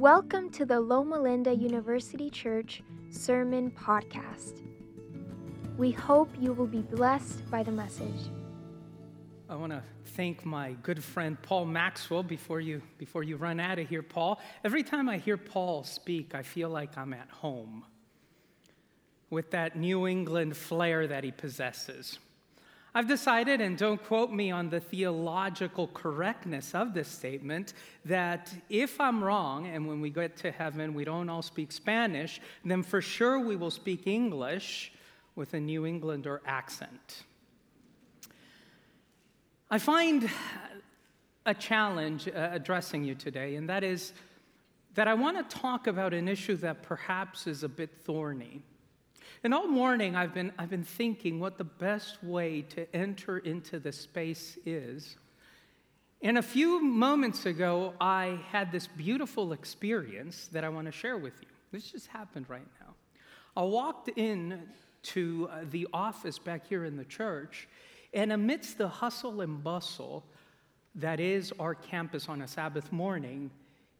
Welcome 0.00 0.48
to 0.52 0.64
the 0.64 0.80
Loma 0.80 1.20
Linda 1.20 1.54
University 1.54 2.30
Church 2.30 2.82
Sermon 3.10 3.70
Podcast. 3.70 4.62
We 5.76 5.90
hope 5.90 6.30
you 6.40 6.54
will 6.54 6.66
be 6.66 6.80
blessed 6.80 7.50
by 7.50 7.62
the 7.62 7.70
message. 7.70 8.30
I 9.50 9.56
want 9.56 9.72
to 9.72 9.82
thank 10.16 10.46
my 10.46 10.72
good 10.82 11.04
friend 11.04 11.36
Paul 11.42 11.66
Maxwell 11.66 12.22
before 12.22 12.62
you, 12.62 12.80
before 12.96 13.22
you 13.22 13.36
run 13.36 13.60
out 13.60 13.78
of 13.78 13.90
here, 13.90 14.02
Paul. 14.02 14.40
Every 14.64 14.82
time 14.82 15.10
I 15.10 15.18
hear 15.18 15.36
Paul 15.36 15.84
speak, 15.84 16.34
I 16.34 16.44
feel 16.44 16.70
like 16.70 16.96
I'm 16.96 17.12
at 17.12 17.28
home 17.28 17.84
with 19.28 19.50
that 19.50 19.76
New 19.76 20.06
England 20.06 20.56
flair 20.56 21.08
that 21.08 21.24
he 21.24 21.30
possesses. 21.30 22.18
I've 22.94 23.06
decided, 23.06 23.60
and 23.60 23.78
don't 23.78 24.02
quote 24.02 24.32
me 24.32 24.50
on 24.50 24.68
the 24.68 24.80
theological 24.80 25.88
correctness 25.88 26.74
of 26.74 26.92
this 26.92 27.08
statement, 27.08 27.74
that 28.04 28.52
if 28.68 29.00
I'm 29.00 29.22
wrong, 29.22 29.68
and 29.68 29.86
when 29.86 30.00
we 30.00 30.10
get 30.10 30.36
to 30.38 30.50
heaven 30.50 30.92
we 30.92 31.04
don't 31.04 31.28
all 31.28 31.42
speak 31.42 31.70
Spanish, 31.70 32.40
then 32.64 32.82
for 32.82 33.00
sure 33.00 33.38
we 33.38 33.54
will 33.54 33.70
speak 33.70 34.06
English 34.06 34.92
with 35.36 35.54
a 35.54 35.60
New 35.60 35.86
Englander 35.86 36.40
accent. 36.44 37.24
I 39.70 39.78
find 39.78 40.28
a 41.46 41.54
challenge 41.54 42.26
uh, 42.26 42.50
addressing 42.52 43.04
you 43.04 43.14
today, 43.14 43.54
and 43.54 43.68
that 43.68 43.84
is 43.84 44.12
that 44.94 45.06
I 45.06 45.14
want 45.14 45.36
to 45.38 45.56
talk 45.56 45.86
about 45.86 46.12
an 46.12 46.26
issue 46.26 46.56
that 46.56 46.82
perhaps 46.82 47.46
is 47.46 47.62
a 47.62 47.68
bit 47.68 47.90
thorny. 48.02 48.62
And 49.42 49.54
all 49.54 49.66
morning, 49.66 50.16
I've 50.16 50.34
been, 50.34 50.52
I've 50.58 50.68
been 50.68 50.84
thinking 50.84 51.40
what 51.40 51.56
the 51.56 51.64
best 51.64 52.22
way 52.22 52.60
to 52.62 52.94
enter 52.94 53.38
into 53.38 53.78
the 53.78 53.90
space 53.90 54.58
is. 54.66 55.16
And 56.20 56.36
a 56.36 56.42
few 56.42 56.84
moments 56.84 57.46
ago, 57.46 57.94
I 57.98 58.38
had 58.50 58.70
this 58.70 58.86
beautiful 58.86 59.54
experience 59.54 60.48
that 60.48 60.62
I 60.62 60.68
want 60.68 60.86
to 60.86 60.92
share 60.92 61.16
with 61.16 61.32
you. 61.40 61.48
This 61.72 61.90
just 61.90 62.08
happened 62.08 62.50
right 62.50 62.66
now. 62.80 62.94
I 63.56 63.62
walked 63.62 64.10
in 64.16 64.60
to 65.04 65.48
uh, 65.50 65.60
the 65.70 65.88
office 65.94 66.38
back 66.38 66.66
here 66.66 66.84
in 66.84 66.98
the 66.98 67.06
church, 67.06 67.66
and 68.12 68.32
amidst 68.32 68.76
the 68.76 68.88
hustle 68.88 69.40
and 69.40 69.64
bustle 69.64 70.22
that 70.96 71.18
is 71.18 71.50
our 71.58 71.74
campus 71.74 72.28
on 72.28 72.42
a 72.42 72.48
Sabbath 72.48 72.92
morning, 72.92 73.50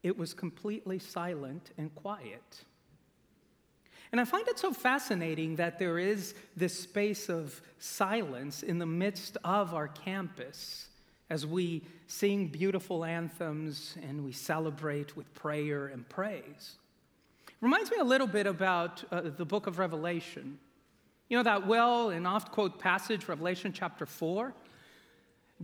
it 0.02 0.19
was 0.19 0.34
completely 0.34 0.98
silent 0.98 1.70
and 1.78 1.94
quiet. 1.94 2.64
And 4.12 4.20
I 4.20 4.25
find 4.25 4.47
it 4.48 4.58
so 4.58 4.72
fascinating 4.72 5.56
that 5.56 5.78
there 5.78 5.98
is 5.98 6.34
this 6.56 6.78
space 6.78 7.28
of 7.28 7.61
silence 7.78 8.62
in 8.62 8.78
the 8.78 8.86
midst 8.86 9.36
of 9.44 9.72
our 9.72 9.89
campus 9.89 10.89
as 11.28 11.47
we 11.47 11.83
sing 12.08 12.48
beautiful 12.48 13.05
anthems 13.05 13.97
and 14.03 14.25
we 14.25 14.33
celebrate 14.33 15.16
with 15.16 15.33
prayer 15.34 15.86
and 15.86 16.08
praise. 16.08 16.77
Reminds 17.61 17.91
me 17.91 17.98
a 18.00 18.05
little 18.05 18.27
bit 18.27 18.47
about 18.47 19.05
uh, 19.12 19.20
the 19.36 19.44
book 19.44 19.69
of 19.69 19.78
Revelation. 19.78 20.58
You 21.28 21.36
know 21.36 21.42
that 21.44 21.66
well 21.66 22.11
and 22.11 22.27
oft 22.27 22.50
quote 22.50 22.81
passage, 22.81 23.28
Revelation 23.28 23.72
chapter 23.72 24.06
4? 24.06 24.53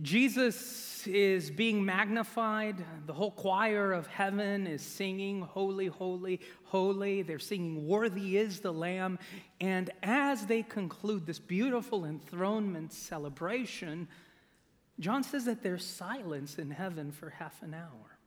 Jesus 0.01 1.07
is 1.07 1.49
being 1.49 1.83
magnified. 1.83 2.83
The 3.07 3.13
whole 3.13 3.31
choir 3.31 3.93
of 3.93 4.05
heaven 4.07 4.67
is 4.67 4.81
singing, 4.81 5.41
Holy, 5.41 5.87
Holy, 5.87 6.39
Holy. 6.65 7.23
They're 7.23 7.39
singing, 7.39 7.87
Worthy 7.87 8.37
is 8.37 8.59
the 8.59 8.73
Lamb. 8.73 9.17
And 9.59 9.89
as 10.03 10.45
they 10.45 10.61
conclude 10.61 11.25
this 11.25 11.39
beautiful 11.39 12.05
enthronement 12.05 12.93
celebration, 12.93 14.07
John 14.99 15.23
says 15.23 15.45
that 15.45 15.63
there's 15.63 15.85
silence 15.85 16.59
in 16.59 16.69
heaven 16.69 17.11
for 17.11 17.29
half 17.31 17.61
an 17.63 17.73
hour. 17.73 18.17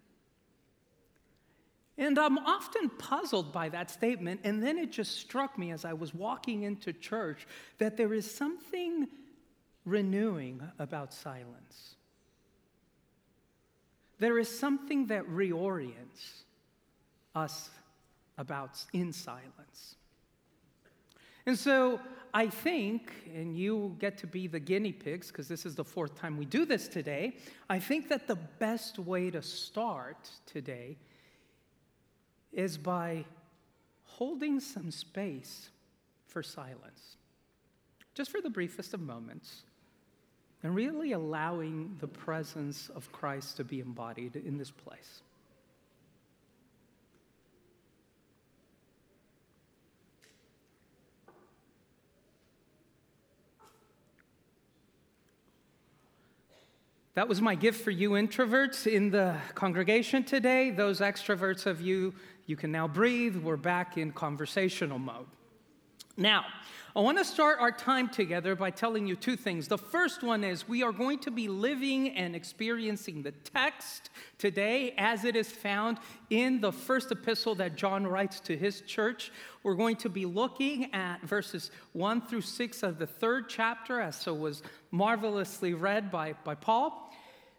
And 1.98 2.18
I'm 2.18 2.38
often 2.38 2.88
puzzled 2.88 3.52
by 3.52 3.68
that 3.68 3.90
statement. 3.90 4.40
And 4.42 4.62
then 4.62 4.78
it 4.78 4.90
just 4.90 5.18
struck 5.18 5.58
me 5.58 5.70
as 5.70 5.84
I 5.84 5.92
was 5.92 6.14
walking 6.14 6.62
into 6.62 6.92
church 6.92 7.46
that 7.78 7.96
there 7.96 8.14
is 8.14 8.28
something 8.28 9.06
renewing 9.84 10.60
about 10.78 11.12
silence. 11.12 11.96
There 14.18 14.38
is 14.38 14.58
something 14.58 15.06
that 15.06 15.26
reorients 15.26 16.42
us 17.34 17.70
about 18.36 18.84
in 18.92 19.12
silence. 19.12 19.96
And 21.46 21.58
so 21.58 22.00
I 22.34 22.48
think, 22.48 23.12
and 23.34 23.56
you 23.56 23.96
get 23.98 24.18
to 24.18 24.26
be 24.26 24.46
the 24.46 24.60
guinea 24.60 24.92
pigs 24.92 25.28
because 25.28 25.48
this 25.48 25.64
is 25.64 25.74
the 25.74 25.84
fourth 25.84 26.14
time 26.14 26.36
we 26.36 26.44
do 26.44 26.64
this 26.64 26.86
today. 26.86 27.36
I 27.68 27.78
think 27.78 28.08
that 28.10 28.26
the 28.26 28.36
best 28.36 28.98
way 28.98 29.30
to 29.30 29.42
start 29.42 30.30
today 30.46 30.98
is 32.52 32.76
by 32.76 33.24
holding 34.04 34.60
some 34.60 34.90
space 34.90 35.70
for 36.26 36.42
silence, 36.42 37.16
just 38.14 38.30
for 38.30 38.40
the 38.40 38.50
briefest 38.50 38.92
of 38.92 39.00
moments 39.00 39.62
and 40.62 40.74
really 40.74 41.12
allowing 41.12 41.96
the 42.00 42.08
presence 42.08 42.90
of 42.94 43.10
Christ 43.12 43.56
to 43.56 43.64
be 43.64 43.80
embodied 43.80 44.36
in 44.36 44.58
this 44.58 44.70
place. 44.70 45.22
That 57.14 57.28
was 57.28 57.42
my 57.42 57.54
gift 57.54 57.82
for 57.82 57.90
you 57.90 58.10
introverts 58.10 58.86
in 58.86 59.10
the 59.10 59.36
congregation 59.54 60.22
today. 60.22 60.70
Those 60.70 61.00
extroverts 61.00 61.66
of 61.66 61.80
you, 61.80 62.14
you 62.46 62.56
can 62.56 62.70
now 62.70 62.86
breathe. 62.86 63.36
We're 63.36 63.56
back 63.56 63.98
in 63.98 64.12
conversational 64.12 64.98
mode. 64.98 65.26
Now, 66.16 66.44
I 66.94 67.00
want 67.00 67.18
to 67.18 67.24
start 67.24 67.60
our 67.60 67.70
time 67.70 68.08
together 68.08 68.56
by 68.56 68.70
telling 68.70 69.06
you 69.06 69.14
two 69.14 69.36
things. 69.36 69.68
The 69.68 69.78
first 69.78 70.24
one 70.24 70.42
is 70.42 70.68
we 70.68 70.82
are 70.82 70.90
going 70.90 71.20
to 71.20 71.30
be 71.30 71.46
living 71.46 72.16
and 72.16 72.34
experiencing 72.34 73.22
the 73.22 73.30
text 73.30 74.10
today 74.36 74.94
as 74.98 75.24
it 75.24 75.36
is 75.36 75.52
found 75.52 75.98
in 76.28 76.60
the 76.60 76.72
first 76.72 77.12
epistle 77.12 77.54
that 77.56 77.76
John 77.76 78.04
writes 78.04 78.40
to 78.40 78.56
his 78.56 78.80
church. 78.80 79.30
We're 79.62 79.74
going 79.74 79.96
to 79.96 80.08
be 80.08 80.26
looking 80.26 80.92
at 80.92 81.22
verses 81.22 81.70
1 81.92 82.22
through 82.22 82.40
6 82.40 82.82
of 82.82 82.98
the 82.98 83.06
third 83.06 83.48
chapter, 83.48 84.00
as 84.00 84.16
so 84.16 84.34
was 84.34 84.64
marvelously 84.90 85.74
read 85.74 86.10
by, 86.10 86.34
by 86.44 86.56
Paul. 86.56 87.12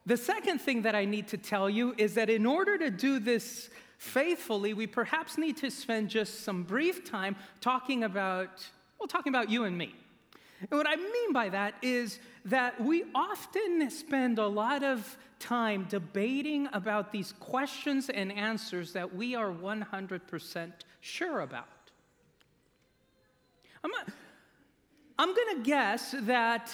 The 0.05 0.17
second 0.17 0.59
thing 0.59 0.81
that 0.81 0.93
I 0.95 1.05
need 1.05 1.29
to 1.29 1.37
tell 1.37 1.69
you 1.69 1.95
is 1.97 2.15
that 2.15 2.29
in 2.29 2.45
order 2.45 2.77
to 2.77 2.91
do 2.91 3.19
this 3.19 3.69
faithfully, 4.01 4.73
we 4.73 4.87
perhaps 4.87 5.37
need 5.37 5.55
to 5.57 5.69
spend 5.69 6.09
just 6.09 6.43
some 6.43 6.63
brief 6.63 7.05
time 7.05 7.35
talking 7.61 8.03
about 8.03 8.49
well, 8.99 9.07
talking 9.07 9.31
about 9.31 9.49
you 9.49 9.63
and 9.63 9.77
me. 9.77 9.95
And 10.59 10.77
what 10.77 10.87
I 10.87 10.95
mean 10.95 11.33
by 11.33 11.49
that 11.49 11.75
is 11.83 12.19
that 12.45 12.81
we 12.81 13.03
often 13.13 13.89
spend 13.91 14.39
a 14.39 14.47
lot 14.47 14.83
of 14.83 15.17
time 15.37 15.85
debating 15.87 16.67
about 16.73 17.11
these 17.11 17.31
questions 17.39 18.09
and 18.09 18.31
answers 18.31 18.91
that 18.93 19.15
we 19.15 19.35
are 19.35 19.51
100% 19.51 20.71
sure 21.01 21.41
about. 21.41 21.67
I'm, 23.83 23.91
I'm 25.17 25.35
going 25.35 25.57
to 25.57 25.63
guess 25.63 26.15
that 26.21 26.71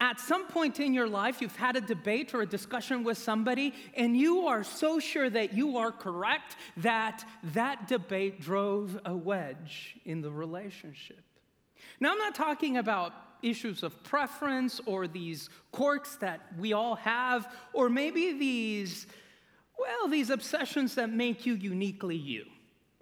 at 0.00 0.18
some 0.18 0.46
point 0.46 0.80
in 0.80 0.94
your 0.94 1.08
life, 1.08 1.42
you've 1.42 1.56
had 1.56 1.76
a 1.76 1.80
debate 1.80 2.32
or 2.32 2.40
a 2.40 2.46
discussion 2.46 3.04
with 3.04 3.18
somebody, 3.18 3.74
and 3.94 4.16
you 4.16 4.46
are 4.46 4.64
so 4.64 4.98
sure 4.98 5.28
that 5.28 5.52
you 5.52 5.76
are 5.76 5.92
correct 5.92 6.56
that 6.78 7.24
that 7.52 7.86
debate 7.86 8.40
drove 8.40 8.98
a 9.04 9.14
wedge 9.14 9.96
in 10.06 10.22
the 10.22 10.30
relationship. 10.30 11.22
Now, 12.00 12.12
I'm 12.12 12.18
not 12.18 12.34
talking 12.34 12.78
about 12.78 13.12
issues 13.42 13.82
of 13.82 14.02
preference 14.02 14.80
or 14.86 15.06
these 15.06 15.50
quirks 15.70 16.16
that 16.16 16.40
we 16.58 16.72
all 16.72 16.96
have, 16.96 17.54
or 17.74 17.90
maybe 17.90 18.32
these, 18.38 19.06
well, 19.78 20.08
these 20.08 20.30
obsessions 20.30 20.94
that 20.94 21.10
make 21.10 21.44
you 21.44 21.54
uniquely 21.54 22.16
you. 22.16 22.46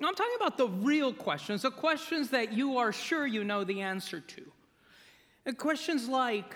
I'm 0.01 0.15
talking 0.15 0.37
about 0.37 0.57
the 0.59 0.69
real 0.69 1.13
questions, 1.13 1.63
the 1.63 1.71
questions 1.71 2.31
that 2.31 2.53
you 2.53 2.79
are 2.79 2.93
sure 2.93 3.27
you 3.27 3.43
know 3.43 3.65
the 3.65 3.81
answer 3.83 4.21
to. 4.21 4.43
And 5.45 5.59
questions 5.59 6.09
like 6.09 6.55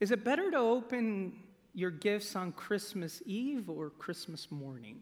Is 0.00 0.10
it 0.10 0.24
better 0.24 0.50
to 0.50 0.56
open 0.56 1.34
your 1.74 1.90
gifts 1.90 2.34
on 2.34 2.52
Christmas 2.52 3.22
Eve 3.26 3.68
or 3.68 3.90
Christmas 3.90 4.50
morning? 4.50 4.98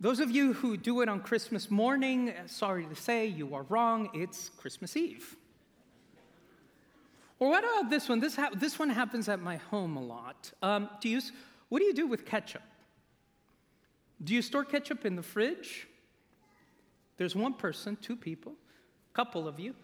Those 0.00 0.18
of 0.18 0.30
you 0.32 0.54
who 0.54 0.76
do 0.76 1.00
it 1.02 1.08
on 1.08 1.20
Christmas 1.20 1.70
morning, 1.70 2.32
sorry 2.46 2.86
to 2.86 2.96
say, 2.96 3.26
you 3.26 3.54
are 3.54 3.62
wrong. 3.68 4.10
It's 4.12 4.48
Christmas 4.48 4.96
Eve. 4.96 5.36
Or 7.38 7.48
what 7.48 7.62
about 7.62 7.90
this 7.90 8.08
one? 8.08 8.18
This, 8.18 8.34
ha- 8.34 8.50
this 8.54 8.78
one 8.78 8.90
happens 8.90 9.28
at 9.28 9.40
my 9.40 9.56
home 9.56 9.96
a 9.96 10.02
lot. 10.02 10.50
Um, 10.60 10.90
do 11.00 11.08
you, 11.08 11.20
what 11.68 11.78
do 11.78 11.84
you 11.84 11.94
do 11.94 12.08
with 12.08 12.26
ketchup? 12.26 12.62
Do 14.24 14.34
you 14.34 14.42
store 14.42 14.64
ketchup 14.64 15.06
in 15.06 15.14
the 15.16 15.22
fridge? 15.22 15.86
There's 17.18 17.36
one 17.36 17.54
person, 17.54 17.96
two 18.00 18.16
people, 18.16 18.54
a 19.12 19.14
couple 19.14 19.46
of 19.46 19.60
you. 19.60 19.74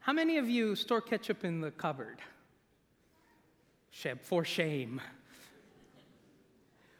How 0.00 0.12
many 0.12 0.38
of 0.38 0.48
you 0.48 0.74
store 0.74 1.00
ketchup 1.00 1.44
in 1.44 1.60
the 1.60 1.70
cupboard? 1.70 2.18
For 4.22 4.44
shame. 4.44 5.00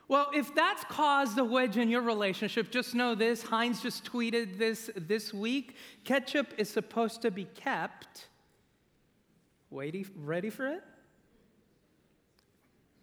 Well, 0.08 0.28
if 0.34 0.52
that's 0.56 0.82
caused 0.84 1.38
a 1.38 1.44
wedge 1.44 1.76
in 1.76 1.88
your 1.88 2.02
relationship, 2.02 2.72
just 2.72 2.96
know 2.96 3.14
this. 3.14 3.42
Heinz 3.42 3.80
just 3.80 4.04
tweeted 4.04 4.58
this 4.58 4.90
this 4.96 5.32
week. 5.32 5.76
Ketchup 6.02 6.48
is 6.58 6.68
supposed 6.68 7.22
to 7.22 7.30
be 7.30 7.44
kept. 7.44 8.26
Waiting, 9.70 10.06
ready 10.16 10.50
for 10.50 10.66
it? 10.66 10.82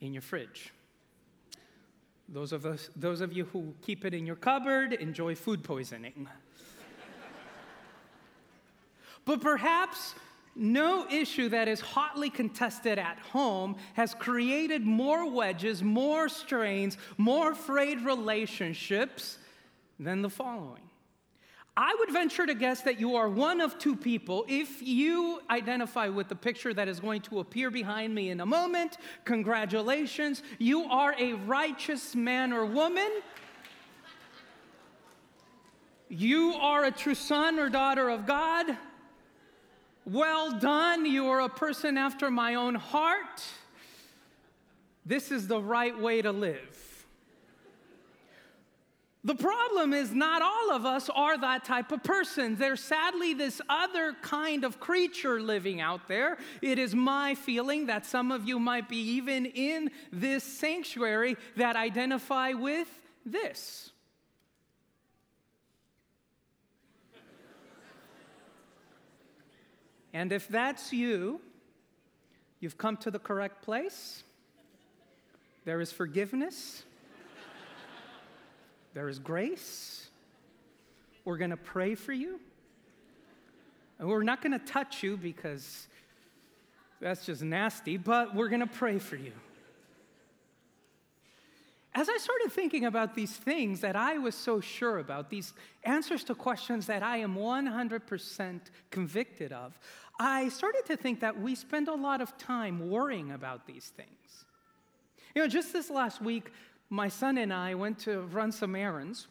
In 0.02 0.14
your 0.14 0.22
fridge. 0.22 0.74
Those 2.28 2.52
of, 2.52 2.66
us, 2.66 2.90
those 2.94 3.22
of 3.22 3.32
you 3.32 3.46
who 3.46 3.74
keep 3.82 4.04
it 4.04 4.14
in 4.14 4.26
your 4.26 4.36
cupboard 4.36 4.92
enjoy 4.92 5.34
food 5.34 5.64
poisoning. 5.64 6.28
but 9.26 9.40
perhaps 9.40 10.14
no 10.58 11.08
issue 11.10 11.50
that 11.50 11.68
is 11.68 11.80
hotly 11.80 12.30
contested 12.30 12.98
at 12.98 13.20
home 13.20 13.76
has 13.94 14.14
created 14.14 14.86
more 14.86 15.30
wedges, 15.30 15.84
more 15.84 16.30
strains, 16.30 16.98
more 17.18 17.54
frayed 17.54 18.02
relationships 18.02 19.38
than 20.00 20.22
the 20.22 20.30
following. 20.30 20.82
I 21.80 21.96
would 22.00 22.12
venture 22.12 22.48
to 22.48 22.56
guess 22.56 22.82
that 22.82 23.00
you 23.00 23.16
are 23.18 23.30
one 23.30 23.62
of 23.62 23.78
two 23.78 23.96
people. 23.96 24.46
If 24.48 24.82
you 24.82 25.42
identify 25.48 26.08
with 26.08 26.28
the 26.28 26.36
picture 26.36 26.74
that 26.74 26.88
is 26.88 27.00
going 27.00 27.22
to 27.22 27.38
appear 27.38 27.70
behind 27.70 28.16
me 28.16 28.32
in 28.32 28.40
a 28.40 28.46
moment, 28.48 28.98
congratulations. 29.26 30.42
You 30.58 30.86
are 30.86 31.14
a 31.20 31.34
righteous 31.34 32.16
man 32.16 32.52
or 32.52 32.66
woman. 32.66 33.22
You 36.10 36.54
are 36.54 36.86
a 36.86 36.92
true 36.92 37.14
son 37.14 37.60
or 37.60 37.70
daughter 37.70 38.10
of 38.10 38.26
God. 38.26 38.76
Well 40.10 40.58
done, 40.58 41.06
you 41.06 41.28
are 41.28 41.42
a 41.42 41.50
person 41.50 41.98
after 41.98 42.32
my 42.32 42.56
own 42.56 42.76
heart. 42.76 43.44
This 45.06 45.32
is 45.32 45.50
the 45.50 45.60
right 45.60 46.00
way 46.00 46.22
to 46.22 46.32
live. 46.32 47.06
The 49.26 49.36
problem 49.36 49.94
is, 49.94 50.14
not 50.14 50.42
all 50.42 50.72
of 50.72 50.86
us 50.86 51.10
are 51.14 51.38
that 51.38 51.66
type 51.66 51.92
of 51.92 52.04
person. 52.04 52.56
There's 52.56 52.80
sadly 52.80 53.34
this 53.34 53.60
other 53.68 54.16
kind 54.22 54.64
of 54.64 54.80
creature 54.80 55.42
living 55.42 55.82
out 55.82 56.08
there. 56.08 56.38
It 56.62 56.80
is 56.80 56.96
my 56.96 57.36
feeling 57.36 57.88
that 57.88 58.06
some 58.06 58.32
of 58.32 58.48
you 58.48 58.60
might 58.60 58.88
be 58.88 59.16
even 59.16 59.46
in 59.46 59.92
this 60.14 60.46
sanctuary 60.46 61.36
that 61.58 61.76
identify 61.76 62.54
with 62.54 62.88
this. 63.26 63.92
And 70.18 70.32
if 70.32 70.48
that's 70.48 70.92
you, 70.92 71.40
you've 72.60 72.76
come 72.76 72.98
to 72.98 73.12
the 73.12 73.20
correct 73.20 73.62
place. 73.62 74.24
There 75.64 75.80
is 75.80 75.92
forgiveness, 75.92 76.82
there 78.96 79.10
is 79.10 79.20
grace. 79.20 80.10
We're 81.24 81.38
going 81.38 81.52
to 81.52 81.58
pray 81.58 81.94
for 81.94 82.14
you. 82.14 82.40
And 84.00 84.08
we're 84.08 84.24
not 84.24 84.42
going 84.42 84.60
to 84.60 84.66
touch 84.66 85.04
you 85.04 85.18
because 85.18 85.88
that's 87.00 87.28
just 87.28 87.44
nasty, 87.44 87.98
but 87.98 88.34
we're 88.34 88.50
going 88.50 88.62
to 88.62 88.66
pray 88.66 88.98
for 88.98 89.18
you. 89.18 89.34
As 91.98 92.10
I 92.10 92.18
started 92.18 92.52
thinking 92.52 92.86
about 92.86 93.16
these 93.16 93.36
things 93.36 93.82
that 93.82 93.96
I 93.96 94.20
was 94.20 94.36
so 94.36 94.62
sure 94.62 95.00
about, 95.00 95.32
these 95.32 95.56
answers 95.84 96.24
to 96.26 96.36
questions 96.36 96.86
that 96.86 97.02
I 97.02 97.18
am 97.18 97.36
100% 97.36 98.60
convicted 98.92 99.52
of, 99.52 99.80
I 100.20 100.50
started 100.50 100.86
to 100.86 100.96
think 100.96 101.22
that 101.22 101.42
we 101.42 101.56
spend 101.56 101.88
a 101.88 101.96
lot 101.96 102.22
of 102.22 102.38
time 102.38 102.92
worrying 102.92 103.32
about 103.32 103.66
these 103.66 103.92
things. 103.98 104.46
You 105.34 105.42
know, 105.42 105.48
just 105.48 105.74
this 105.74 105.90
last 105.90 106.22
week, 106.22 106.52
my 106.92 107.08
son 107.08 107.40
and 107.40 107.52
I 107.52 107.74
went 107.74 107.98
to 108.02 108.22
run 108.28 108.52
some 108.52 108.76
errands, 108.76 109.28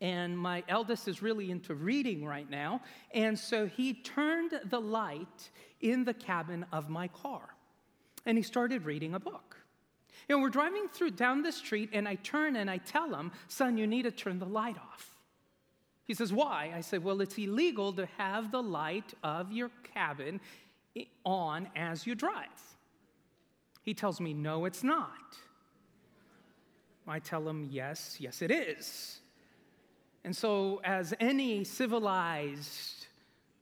and 0.00 0.38
my 0.38 0.64
eldest 0.68 1.06
is 1.06 1.20
really 1.20 1.50
into 1.50 1.74
reading 1.74 2.24
right 2.24 2.48
now, 2.48 2.80
and 3.12 3.38
so 3.38 3.66
he 3.66 3.92
turned 3.92 4.58
the 4.70 4.80
light 4.80 5.50
in 5.82 6.04
the 6.04 6.14
cabin 6.14 6.64
of 6.72 6.88
my 6.88 7.08
car, 7.08 7.54
and 8.24 8.38
he 8.38 8.42
started 8.42 8.86
reading 8.86 9.12
a 9.12 9.20
book. 9.20 9.53
Know, 10.28 10.38
we're 10.38 10.48
driving 10.48 10.88
through 10.92 11.12
down 11.12 11.42
the 11.42 11.52
street, 11.52 11.90
and 11.92 12.08
I 12.08 12.14
turn 12.16 12.56
and 12.56 12.70
I 12.70 12.78
tell 12.78 13.14
him, 13.14 13.30
Son, 13.48 13.76
you 13.76 13.86
need 13.86 14.02
to 14.02 14.10
turn 14.10 14.38
the 14.38 14.46
light 14.46 14.76
off. 14.76 15.10
He 16.04 16.14
says, 16.14 16.32
Why? 16.32 16.72
I 16.74 16.80
said, 16.80 17.02
Well, 17.04 17.20
it's 17.20 17.36
illegal 17.38 17.92
to 17.94 18.06
have 18.18 18.50
the 18.50 18.62
light 18.62 19.14
of 19.22 19.52
your 19.52 19.70
cabin 19.94 20.40
on 21.24 21.68
as 21.74 22.06
you 22.06 22.14
drive. 22.14 22.46
He 23.82 23.94
tells 23.94 24.20
me, 24.20 24.34
No, 24.34 24.64
it's 24.64 24.82
not. 24.82 25.36
I 27.06 27.18
tell 27.18 27.46
him, 27.48 27.68
Yes, 27.70 28.16
yes, 28.18 28.42
it 28.42 28.50
is. 28.50 29.20
And 30.24 30.34
so, 30.34 30.80
as 30.84 31.12
any 31.20 31.64
civilized 31.64 33.06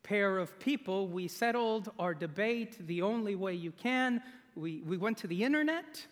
pair 0.05 0.39
of 0.39 0.59
people, 0.61 1.09
we 1.09 1.27
settled 1.27 1.91
our 1.99 2.15
debate 2.15 2.87
the 2.87 3.03
only 3.03 3.35
way 3.35 3.55
you 3.55 3.73
can. 3.73 4.23
We, 4.55 4.83
we 4.83 4.97
went 4.97 5.19
to 5.19 5.27
the 5.27 5.43
internet. 5.43 6.07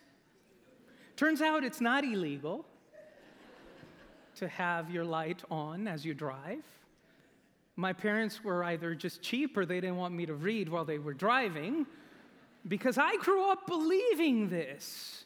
Turns 1.21 1.39
out 1.39 1.63
it's 1.63 1.79
not 1.79 2.03
illegal 2.03 2.65
to 4.37 4.47
have 4.47 4.89
your 4.89 5.05
light 5.05 5.43
on 5.51 5.87
as 5.87 6.03
you 6.03 6.15
drive. 6.15 6.63
My 7.75 7.93
parents 7.93 8.43
were 8.43 8.63
either 8.63 8.95
just 8.95 9.21
cheap 9.21 9.55
or 9.55 9.63
they 9.63 9.79
didn't 9.79 9.97
want 9.97 10.15
me 10.15 10.25
to 10.25 10.33
read 10.33 10.67
while 10.67 10.83
they 10.83 10.97
were 10.97 11.13
driving 11.13 11.85
because 12.67 12.97
I 12.97 13.17
grew 13.17 13.51
up 13.51 13.67
believing 13.67 14.49
this. 14.49 15.25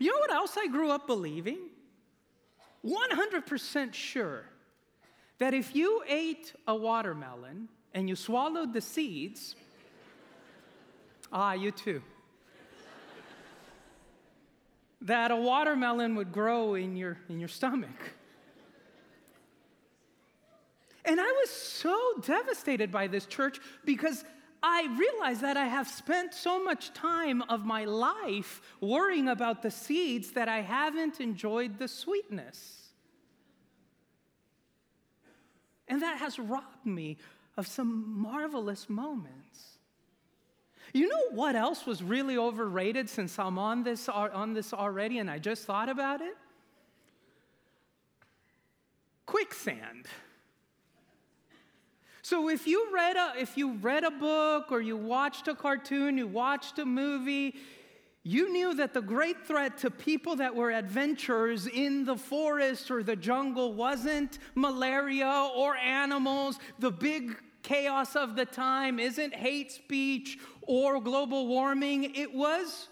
You 0.00 0.10
know 0.10 0.18
what 0.18 0.32
else 0.32 0.56
I 0.58 0.66
grew 0.66 0.90
up 0.90 1.06
believing? 1.06 1.60
100% 2.84 3.94
sure 3.94 4.46
that 5.38 5.54
if 5.54 5.76
you 5.76 6.02
ate 6.08 6.54
a 6.66 6.74
watermelon 6.74 7.68
and 7.94 8.08
you 8.08 8.16
swallowed 8.16 8.72
the 8.72 8.80
seeds, 8.80 9.54
ah, 11.32 11.52
you 11.52 11.70
too, 11.70 12.02
that 15.06 15.30
a 15.30 15.36
watermelon 15.36 16.16
would 16.16 16.32
grow 16.32 16.74
in 16.74 16.96
your, 16.96 17.16
in 17.28 17.38
your 17.38 17.48
stomach. 17.48 18.14
And 21.04 21.20
I 21.20 21.32
was 21.40 21.50
so 21.50 21.96
devastated 22.22 22.90
by 22.90 23.06
this 23.06 23.26
church 23.26 23.60
because 23.84 24.24
I 24.62 24.88
realized 24.98 25.42
that 25.42 25.56
I 25.56 25.66
have 25.66 25.86
spent 25.86 26.34
so 26.34 26.62
much 26.62 26.92
time 26.92 27.42
of 27.42 27.64
my 27.64 27.84
life 27.84 28.60
worrying 28.80 29.28
about 29.28 29.62
the 29.62 29.70
seeds 29.70 30.32
that 30.32 30.48
I 30.48 30.62
haven't 30.62 31.20
enjoyed 31.20 31.78
the 31.78 31.86
sweetness. 31.86 32.88
And 35.86 36.02
that 36.02 36.18
has 36.18 36.40
robbed 36.40 36.84
me 36.84 37.18
of 37.56 37.68
some 37.68 38.20
marvelous 38.20 38.90
moments. 38.90 39.75
You 40.96 41.08
know 41.08 41.28
what 41.32 41.56
else 41.56 41.84
was 41.84 42.02
really 42.02 42.38
overrated 42.38 43.10
since 43.10 43.38
I'm 43.38 43.58
on 43.58 43.82
this, 43.82 44.08
on 44.08 44.54
this 44.54 44.72
already 44.72 45.18
and 45.18 45.30
I 45.30 45.38
just 45.38 45.66
thought 45.66 45.90
about 45.90 46.22
it? 46.22 46.34
Quicksand. 49.26 50.06
So 52.22 52.48
if 52.48 52.66
you 52.66 52.88
read 52.94 53.16
a, 53.16 53.34
if 53.38 53.58
you 53.58 53.74
read 53.74 54.04
a 54.04 54.10
book 54.10 54.72
or 54.72 54.80
you 54.80 54.96
watched 54.96 55.48
a 55.48 55.54
cartoon, 55.54 56.16
you 56.16 56.26
watched 56.26 56.78
a 56.78 56.86
movie, 56.86 57.56
you 58.22 58.50
knew 58.50 58.72
that 58.76 58.94
the 58.94 59.02
great 59.02 59.46
threat 59.46 59.76
to 59.78 59.90
people 59.90 60.36
that 60.36 60.56
were 60.56 60.72
adventurers 60.72 61.66
in 61.66 62.06
the 62.06 62.16
forest 62.16 62.90
or 62.90 63.02
the 63.02 63.16
jungle 63.16 63.74
wasn't 63.74 64.38
malaria 64.54 65.50
or 65.54 65.76
animals. 65.76 66.58
The 66.78 66.90
big 66.90 67.36
chaos 67.66 68.14
of 68.14 68.36
the 68.36 68.44
time 68.44 69.00
isn't 69.00 69.34
hate 69.34 69.72
speech 69.72 70.38
or 70.62 71.00
global 71.00 71.48
warming, 71.48 72.14
it 72.14 72.32
was 72.32 72.88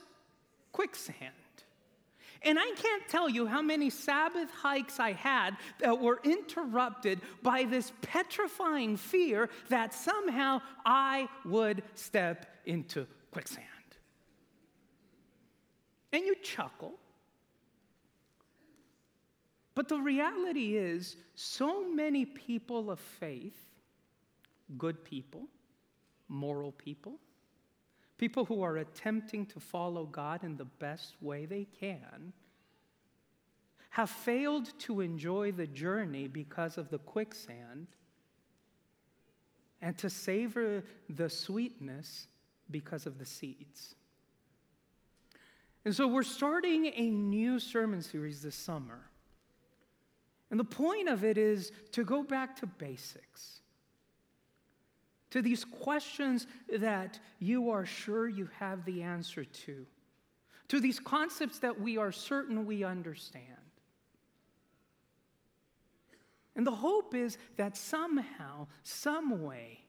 quicksand. 0.73 1.31
And 2.43 2.59
I 2.59 2.75
can't 2.77 3.09
tell 3.09 3.29
you 3.29 3.47
how 3.47 3.63
many 3.63 3.89
Sabbath 3.89 4.51
hikes 4.51 5.01
I 5.01 5.13
had 5.13 5.57
that 5.79 5.99
were 5.99 6.21
interrupted 6.25 7.21
by 7.43 7.65
this 7.65 7.93
petrifying 8.03 8.97
fear 8.97 9.49
that 9.71 9.95
somehow 9.95 10.61
I 10.85 11.29
would 11.45 11.83
step 11.95 12.47
into 12.67 13.07
quicksand. 13.31 13.65
And 16.13 16.25
you 16.25 16.35
chuckle. 16.43 16.95
But 19.75 19.89
the 19.89 19.99
reality 19.99 20.77
is, 20.77 21.17
so 21.35 21.89
many 21.89 22.25
people 22.25 22.91
of 22.91 23.01
faith, 23.01 23.74
good 24.79 25.05
people, 25.05 25.49
moral 26.29 26.73
people, 26.73 27.19
people 28.19 28.45
who 28.45 28.63
are 28.63 28.79
attempting 28.79 29.47
to 29.47 29.61
follow 29.61 30.05
God 30.05 30.45
in 30.45 30.57
the 30.57 30.65
best 30.65 31.15
way 31.21 31.47
they 31.47 31.67
can, 31.79 32.33
have 33.91 34.11
failed 34.11 34.77
to 34.81 35.01
enjoy 35.01 35.53
the 35.53 35.67
journey 35.67 36.27
because 36.27 36.79
of 36.79 36.91
the 36.91 36.99
quicksand 36.99 37.87
and 39.81 39.97
to 39.99 40.11
savor 40.11 40.83
the 41.09 41.29
sweetness 41.29 42.27
because 42.71 43.07
of 43.07 43.19
the 43.19 43.25
seeds. 43.27 43.95
And 45.85 45.95
so 45.95 46.09
we're 46.09 46.23
starting 46.23 46.87
a 46.87 47.11
new 47.11 47.61
sermon 47.61 48.01
series 48.01 48.43
this 48.43 48.57
summer. 48.57 49.11
And 50.51 50.59
the 50.59 50.65
point 50.65 51.09
of 51.09 51.25
it 51.25 51.37
is 51.37 51.73
to 51.93 52.05
go 52.05 52.23
back 52.23 52.57
to 52.61 52.67
basics, 52.67 53.61
to 55.35 55.43
these 55.43 55.65
questions 55.65 56.47
that 56.79 57.19
you 57.41 57.71
are 57.71 57.85
sure 57.85 58.29
you 58.29 58.49
have 58.61 58.85
the 58.85 59.03
answer 59.03 59.45
to, 59.45 59.85
to 60.69 60.79
these 60.79 61.01
concepts 61.01 61.59
that 61.59 61.81
we 61.81 61.99
are 61.99 62.13
certain 62.13 62.67
we 62.67 62.85
understand. 62.85 63.45
And 66.55 66.65
the 66.65 66.71
hope 66.71 67.17
is 67.17 67.37
that 67.57 67.77
somehow, 67.77 68.69
some 68.85 69.43
way, 69.43 69.81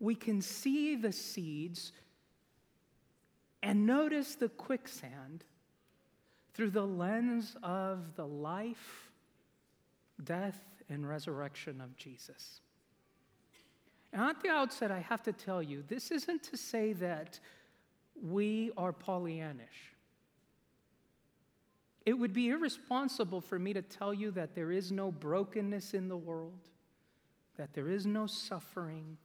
we 0.00 0.16
can 0.16 0.42
see 0.42 0.96
the 0.96 1.12
seeds 1.12 1.92
and 3.62 3.86
notice 3.86 4.34
the 4.34 4.48
quicksand 4.48 5.44
through 6.54 6.70
the 6.70 6.84
lens 6.84 7.54
of 7.62 8.16
the 8.16 8.26
life, 8.26 9.12
death, 10.24 10.58
and 10.88 11.08
resurrection 11.08 11.80
of 11.80 11.96
Jesus. 11.96 12.62
And 14.16 14.24
at 14.24 14.40
the 14.42 14.48
outset, 14.48 14.90
I 14.90 15.00
have 15.00 15.22
to 15.24 15.32
tell 15.32 15.62
you 15.62 15.84
this 15.86 16.10
isn't 16.10 16.42
to 16.44 16.56
say 16.56 16.94
that 16.94 17.38
we 18.22 18.70
are 18.74 18.90
Pollyannish. 18.90 19.92
It 22.06 22.14
would 22.14 22.32
be 22.32 22.48
irresponsible 22.48 23.42
for 23.42 23.58
me 23.58 23.74
to 23.74 23.82
tell 23.82 24.14
you 24.14 24.30
that 24.30 24.54
there 24.54 24.72
is 24.72 24.90
no 24.90 25.12
brokenness 25.12 25.92
in 25.92 26.08
the 26.08 26.16
world, 26.16 26.70
that 27.58 27.74
there 27.74 27.90
is 27.90 28.06
no 28.06 28.26
suffering, 28.26 29.18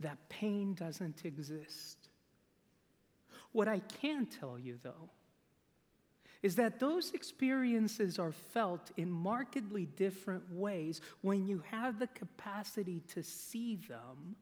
that 0.00 0.18
pain 0.28 0.74
doesn't 0.74 1.24
exist. 1.24 2.08
What 3.52 3.68
I 3.68 3.78
can 3.78 4.26
tell 4.26 4.58
you, 4.58 4.76
though, 4.82 5.08
is 6.42 6.54
that 6.56 6.78
those 6.78 7.12
experiences 7.12 8.18
are 8.18 8.32
felt 8.32 8.90
in 8.96 9.10
markedly 9.10 9.86
different 9.86 10.44
ways 10.52 11.00
when 11.22 11.46
you 11.46 11.62
have 11.70 11.98
the 11.98 12.06
capacity 12.08 13.02
to 13.08 13.22
see 13.22 13.76
them 13.76 14.36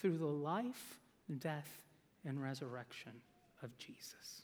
through 0.00 0.16
the 0.16 0.26
life, 0.26 0.98
death, 1.38 1.68
and 2.24 2.42
resurrection 2.42 3.12
of 3.62 3.76
Jesus. 3.78 4.42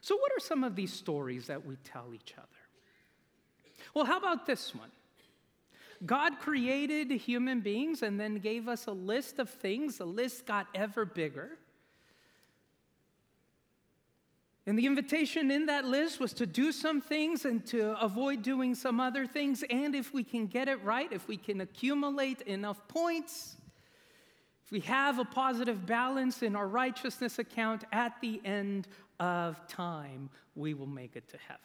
So, 0.00 0.16
what 0.16 0.30
are 0.36 0.40
some 0.40 0.62
of 0.62 0.76
these 0.76 0.92
stories 0.92 1.48
that 1.48 1.66
we 1.66 1.76
tell 1.76 2.14
each 2.14 2.34
other? 2.38 2.46
Well, 3.92 4.04
how 4.04 4.18
about 4.18 4.46
this 4.46 4.74
one? 4.74 4.90
God 6.04 6.38
created 6.38 7.10
human 7.10 7.60
beings 7.60 8.02
and 8.02 8.20
then 8.20 8.36
gave 8.36 8.68
us 8.68 8.86
a 8.86 8.92
list 8.92 9.38
of 9.38 9.48
things. 9.48 9.98
The 9.98 10.04
list 10.04 10.46
got 10.46 10.66
ever 10.74 11.04
bigger. 11.04 11.58
And 14.66 14.76
the 14.76 14.86
invitation 14.86 15.52
in 15.52 15.66
that 15.66 15.84
list 15.84 16.18
was 16.18 16.32
to 16.34 16.46
do 16.46 16.72
some 16.72 17.00
things 17.00 17.44
and 17.44 17.64
to 17.66 17.96
avoid 18.00 18.42
doing 18.42 18.74
some 18.74 18.98
other 18.98 19.24
things. 19.24 19.62
And 19.70 19.94
if 19.94 20.12
we 20.12 20.24
can 20.24 20.46
get 20.46 20.68
it 20.68 20.82
right, 20.82 21.08
if 21.12 21.28
we 21.28 21.36
can 21.36 21.60
accumulate 21.60 22.42
enough 22.42 22.88
points, 22.88 23.56
if 24.64 24.72
we 24.72 24.80
have 24.80 25.20
a 25.20 25.24
positive 25.24 25.86
balance 25.86 26.42
in 26.42 26.56
our 26.56 26.66
righteousness 26.66 27.38
account 27.38 27.84
at 27.92 28.20
the 28.20 28.40
end 28.44 28.88
of 29.20 29.56
time, 29.68 30.30
we 30.56 30.74
will 30.74 30.88
make 30.88 31.14
it 31.14 31.28
to 31.28 31.38
heaven. 31.46 31.62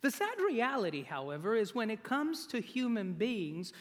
The 0.00 0.10
sad 0.10 0.40
reality, 0.44 1.04
however, 1.04 1.54
is 1.54 1.72
when 1.72 1.88
it 1.88 2.02
comes 2.02 2.48
to 2.48 2.60
human 2.60 3.12
beings, 3.12 3.72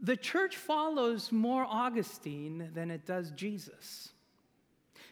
the 0.00 0.16
church 0.16 0.56
follows 0.56 1.32
more 1.32 1.66
Augustine 1.68 2.70
than 2.72 2.92
it 2.92 3.04
does 3.04 3.32
Jesus. 3.32 4.10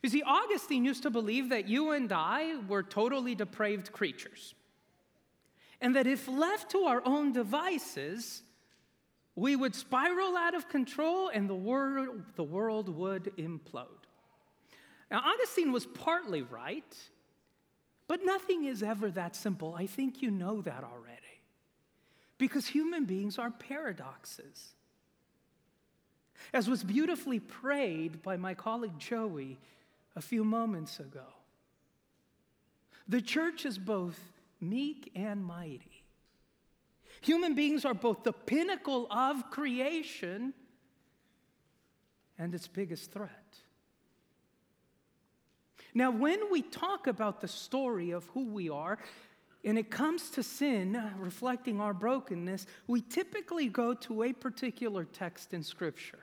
You 0.05 0.11
see, 0.11 0.23
Augustine 0.23 0.85
used 0.85 1.05
to 1.05 1.11
believe 1.11 1.49
that 1.49 1.67
you 1.67 1.93
and 1.93 2.13
I 2.13 2.59
were 2.69 2.83
totally 2.83 3.35
depraved 3.35 3.91
creatures, 3.91 4.55
and 5.81 5.97
that 5.97 6.07
if 6.07 6.29
left 6.29 6.73
to 6.73 6.81
our 6.81 7.01
own 7.07 7.33
devices, 7.33 8.43
we 9.35 9.57
would 9.57 9.75
spiral 9.75 10.37
out 10.37 10.55
of 10.55 10.69
control 10.69 11.31
and 11.31 11.49
the 11.49 11.55
world, 11.55 12.23
the 12.37 12.45
world 12.45 12.91
would 12.91 13.33
implode. 13.39 13.87
Now, 15.11 15.23
Augustine 15.25 15.73
was 15.73 15.87
partly 15.87 16.43
right, 16.43 16.95
but 18.07 18.27
nothing 18.27 18.67
is 18.67 18.83
ever 18.83 19.11
that 19.13 19.35
simple. 19.35 19.75
I 19.75 19.87
think 19.87 20.21
you 20.21 20.31
know 20.31 20.61
that 20.61 20.85
already. 20.85 21.41
Because 22.37 22.67
human 22.67 23.07
beings 23.07 23.39
are 23.39 23.51
paradoxes. 23.51 24.75
As 26.53 26.69
was 26.69 26.85
beautifully 26.85 27.41
prayed 27.41 28.21
by 28.21 28.37
my 28.37 28.53
colleague 28.53 28.99
Joey 28.99 29.59
a 30.17 30.21
few 30.21 30.45
moments 30.45 31.01
ago, 31.01 31.27
the 33.09 33.21
church 33.21 33.67
is 33.67 33.79
both 33.79 34.19
meek 34.61 35.11
and 35.15 35.45
mighty. 35.45 36.05
Human 37.21 37.55
beings 37.55 37.85
are 37.85 37.95
both 37.95 38.23
the 38.23 38.33
pinnacle 38.33 39.07
of 39.11 39.51
creation 39.51 40.53
and 42.39 42.55
its 42.55 42.67
biggest 42.67 43.13
threat. 43.13 43.59
Now, 45.95 46.11
when 46.11 46.51
we 46.51 46.63
talk 46.63 47.07
about 47.07 47.41
the 47.41 47.49
story 47.49 48.11
of 48.11 48.27
who 48.35 48.47
we 48.47 48.69
are, 48.69 48.99
and 49.65 49.79
it 49.79 49.91
comes 49.91 50.29
to 50.31 50.43
sin, 50.43 51.01
reflecting 51.19 51.81
our 51.81 51.95
brokenness, 51.95 52.67
we 52.87 53.01
typically 53.01 53.69
go 53.69 53.95
to 53.95 54.25
a 54.25 54.33
particular 54.33 55.05
text 55.05 55.55
in 55.55 55.63
Scripture. 55.63 56.19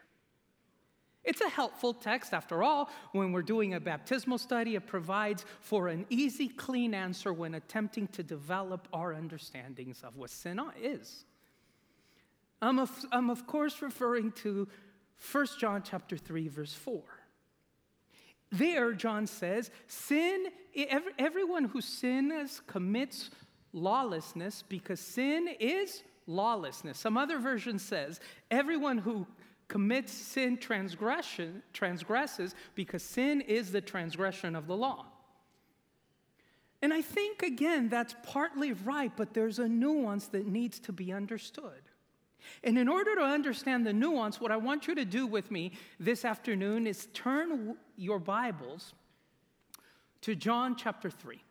It's 1.23 1.41
a 1.41 1.49
helpful 1.49 1.93
text, 1.93 2.33
after 2.33 2.63
all. 2.63 2.89
When 3.11 3.31
we're 3.31 3.43
doing 3.43 3.75
a 3.75 3.79
baptismal 3.79 4.39
study, 4.39 4.75
it 4.75 4.87
provides 4.87 5.45
for 5.59 5.87
an 5.87 6.05
easy, 6.09 6.47
clean 6.47 6.93
answer 6.93 7.31
when 7.31 7.53
attempting 7.53 8.07
to 8.09 8.23
develop 8.23 8.87
our 8.91 9.13
understandings 9.13 10.01
of 10.03 10.17
what 10.17 10.31
sin 10.31 10.59
is. 10.81 11.25
I'm 12.61 12.79
of, 12.79 13.05
I'm 13.11 13.29
of 13.29 13.45
course 13.45 13.81
referring 13.81 14.31
to 14.43 14.67
1 15.31 15.47
John 15.59 15.83
chapter 15.83 16.17
3, 16.17 16.47
verse 16.47 16.73
4. 16.73 17.01
There, 18.51 18.93
John 18.93 19.27
says, 19.27 19.71
sin, 19.87 20.47
everyone 21.17 21.65
who 21.65 21.81
sins 21.81 22.61
commits 22.67 23.29
lawlessness 23.73 24.63
because 24.67 24.99
sin 24.99 25.47
is 25.59 26.03
lawlessness. 26.27 26.97
Some 26.99 27.17
other 27.17 27.39
version 27.39 27.79
says, 27.79 28.19
everyone 28.49 28.97
who 28.97 29.25
commits 29.71 30.11
sin 30.11 30.57
transgression 30.57 31.63
transgresses 31.71 32.53
because 32.75 33.01
sin 33.01 33.39
is 33.39 33.71
the 33.71 33.79
transgression 33.79 34.53
of 34.53 34.67
the 34.67 34.75
law. 34.75 35.05
And 36.81 36.93
I 36.93 37.01
think, 37.01 37.41
again, 37.41 37.87
that's 37.87 38.13
partly 38.21 38.73
right, 38.73 39.13
but 39.15 39.33
there's 39.33 39.59
a 39.59 39.69
nuance 39.69 40.27
that 40.27 40.45
needs 40.45 40.77
to 40.81 40.91
be 40.91 41.13
understood. 41.13 41.83
And 42.65 42.77
in 42.77 42.89
order 42.89 43.15
to 43.15 43.21
understand 43.21 43.85
the 43.85 43.93
nuance, 43.93 44.41
what 44.41 44.51
I 44.51 44.57
want 44.57 44.87
you 44.87 44.95
to 44.95 45.05
do 45.05 45.25
with 45.25 45.49
me 45.51 45.71
this 46.01 46.25
afternoon 46.25 46.85
is 46.85 47.07
turn 47.13 47.77
your 47.95 48.19
Bibles 48.19 48.93
to 50.19 50.35
John 50.35 50.75
chapter 50.75 51.09
3. 51.09 51.41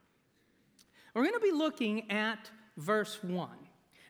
We're 1.15 1.23
going 1.23 1.33
to 1.33 1.41
be 1.41 1.53
looking 1.53 2.11
at 2.11 2.50
verse 2.77 3.25
1. 3.25 3.49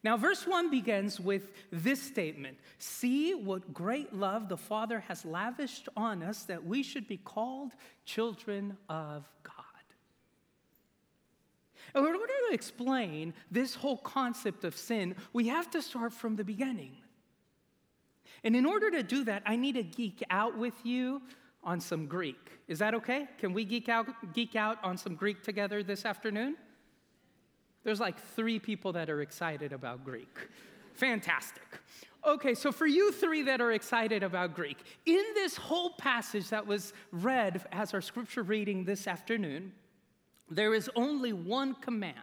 Now, 0.03 0.17
verse 0.17 0.47
1 0.47 0.71
begins 0.71 1.21
with 1.21 1.53
this 1.71 2.03
statement 2.03 2.59
See 2.79 3.35
what 3.35 3.75
great 3.75 4.15
love 4.15 4.49
the 4.49 4.57
Father 4.57 5.01
has 5.01 5.25
lavished 5.25 5.89
on 5.97 6.23
us 6.23 6.45
that 6.45 6.65
we 6.65 6.83
should 6.83 7.07
be 7.07 7.19
called 7.19 7.73
children 8.05 8.77
of 8.89 9.29
God. 9.43 9.55
In 11.95 12.05
order 12.05 12.19
to 12.19 12.55
explain 12.55 13.35
this 13.51 13.75
whole 13.75 13.99
concept 13.99 14.65
of 14.65 14.77
sin, 14.77 15.17
we 15.33 15.49
have 15.49 15.71
to 15.73 15.83
start 15.83 16.13
from 16.13 16.37
the 16.37 16.45
beginning. 16.45 16.97
And 18.45 18.57
in 18.57 18.65
order 18.65 18.91
to 18.91 19.03
do 19.03 19.25
that, 19.25 19.43
I 19.45 19.57
need 19.57 19.75
to 19.75 19.83
geek 19.83 20.23
out 20.31 20.57
with 20.57 20.75
you 20.85 21.21
on 21.63 21.81
some 21.81 22.07
Greek. 22.07 22.39
Is 22.69 22.79
that 22.79 22.95
okay? 22.95 23.29
Can 23.39 23.53
we 23.53 23.65
geek 23.65 23.89
out, 23.89 24.07
geek 24.33 24.57
out 24.57 24.79
on 24.83 24.97
some 24.97 25.15
Greek 25.15 25.43
together 25.43 25.83
this 25.83 26.07
afternoon? 26.07 26.57
There's 27.83 28.01
like 28.01 28.19
three 28.19 28.59
people 28.59 28.93
that 28.93 29.09
are 29.09 29.23
excited 29.23 29.73
about 29.73 30.05
Greek. 30.05 30.49
Fantastic. 30.95 31.81
Okay, 32.27 32.55
so 32.55 32.71
for 32.71 32.87
you 32.87 33.13
three 33.13 33.43
that 33.43 33.61
are 33.63 33.73
excited 33.73 34.23
about 34.23 34.55
Greek, 34.55 34.77
in 35.07 35.25
this 35.35 35.57
whole 35.57 35.91
passage 35.91 36.51
that 36.51 36.67
was 36.67 36.93
read 37.13 37.65
as 37.73 37.95
our 37.95 38.03
scripture 38.03 38.43
reading 38.43 38.85
this 38.85 39.07
afternoon, 39.07 39.73
there 40.51 40.75
is 40.75 40.91
only 40.95 41.33
one 41.33 41.75
command. 41.75 42.17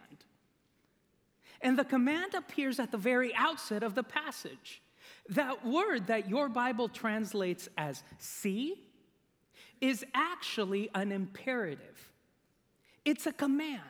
And 1.60 1.76
the 1.76 1.84
command 1.84 2.34
appears 2.34 2.78
at 2.78 2.92
the 2.92 2.98
very 2.98 3.34
outset 3.34 3.82
of 3.82 3.96
the 3.96 4.04
passage. 4.04 4.80
That 5.30 5.66
word 5.66 6.06
that 6.06 6.28
your 6.28 6.48
Bible 6.48 6.88
translates 6.88 7.68
as 7.76 8.04
see 8.18 8.84
is 9.80 10.04
actually 10.14 10.90
an 10.94 11.10
imperative, 11.10 12.12
it's 13.04 13.26
a 13.26 13.32
command. 13.32 13.82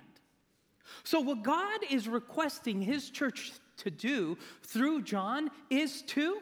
So, 1.05 1.21
what 1.21 1.43
God 1.43 1.81
is 1.91 2.09
requesting 2.09 2.83
his 2.83 3.11
church 3.11 3.53
to 3.79 3.91
do 3.91 4.37
through 4.63 5.03
John 5.03 5.51
is 5.71 6.03
to 6.03 6.41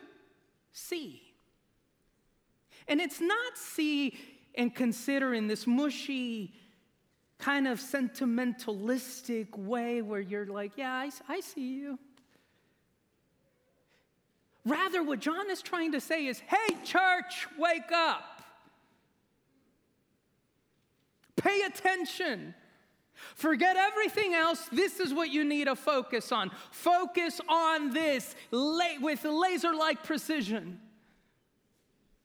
see. 0.73 1.23
And 2.89 3.01
it's 3.01 3.21
not 3.21 3.57
see 3.57 4.17
and 4.55 4.75
consider 4.75 5.35
in 5.35 5.49
this 5.49 5.67
mushy, 5.67 6.55
kind 7.39 7.69
of 7.69 7.79
sentimentalistic 7.79 9.57
way 9.57 10.03
where 10.03 10.21
you're 10.21 10.47
like, 10.47 10.73
yeah, 10.77 10.93
I, 10.93 11.11
I 11.29 11.41
see 11.41 11.75
you. 11.75 11.99
Rather, 14.65 15.03
what 15.03 15.21
John 15.21 15.51
is 15.51 15.63
trying 15.63 15.93
to 15.93 16.01
say 16.01 16.27
is, 16.27 16.41
hey, 16.41 16.77
church, 16.85 17.47
wake 17.59 17.93
up. 17.93 18.43
Pay 21.37 21.63
attention. 21.63 22.55
Forget 23.35 23.77
everything 23.77 24.35
else. 24.35 24.69
This 24.71 25.01
is 25.01 25.13
what 25.15 25.31
you 25.31 25.45
need 25.45 25.65
to 25.65 25.77
focus 25.77 26.33
on. 26.33 26.51
Focus 26.71 27.41
on 27.49 27.91
this 27.91 28.35
with 28.51 29.25
laser 29.25 29.75
like 29.75 30.03
precision. 30.05 30.81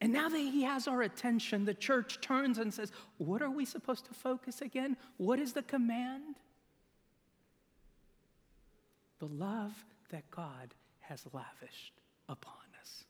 And 0.01 0.12
now 0.12 0.29
that 0.29 0.39
he 0.39 0.63
has 0.63 0.88
our 0.88 1.03
attention, 1.03 1.65
the 1.65 1.75
church 1.75 2.21
turns 2.21 2.57
and 2.57 2.74
says, 2.74 2.91
What 3.17 3.41
are 3.43 3.51
we 3.51 3.65
supposed 3.65 4.05
to 4.05 4.13
focus 4.13 4.62
again? 4.62 4.98
What 5.17 5.39
is 5.39 5.53
the 5.53 5.62
command? 5.62 6.38
The 9.19 9.27
love 9.27 9.74
that 10.10 10.29
God 10.31 10.74
has 11.01 11.24
lavished 11.31 11.93
upon 12.27 12.55
us. 12.81 13.03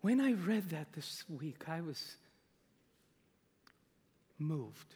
When 0.00 0.20
I 0.20 0.32
read 0.32 0.70
that 0.70 0.92
this 0.92 1.24
week, 1.28 1.68
I 1.68 1.80
was 1.80 2.16
moved. 4.38 4.94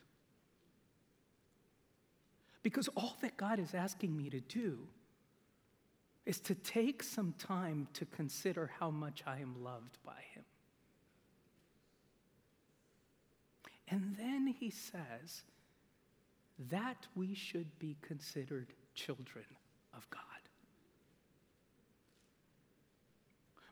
Because 2.62 2.88
all 2.96 3.16
that 3.22 3.36
God 3.36 3.58
is 3.58 3.74
asking 3.74 4.16
me 4.16 4.30
to 4.30 4.40
do 4.40 4.78
is 6.24 6.38
to 6.40 6.54
take 6.54 7.02
some 7.02 7.34
time 7.38 7.88
to 7.94 8.04
consider 8.06 8.70
how 8.78 8.90
much 8.90 9.22
I 9.26 9.40
am 9.40 9.62
loved 9.62 9.98
by 10.04 10.22
Him. 10.34 10.44
And 13.88 14.16
then 14.16 14.46
He 14.46 14.70
says 14.70 15.42
that 16.70 17.06
we 17.16 17.34
should 17.34 17.78
be 17.78 17.96
considered 18.00 18.68
children 18.94 19.44
of 19.94 20.08
God. 20.10 20.20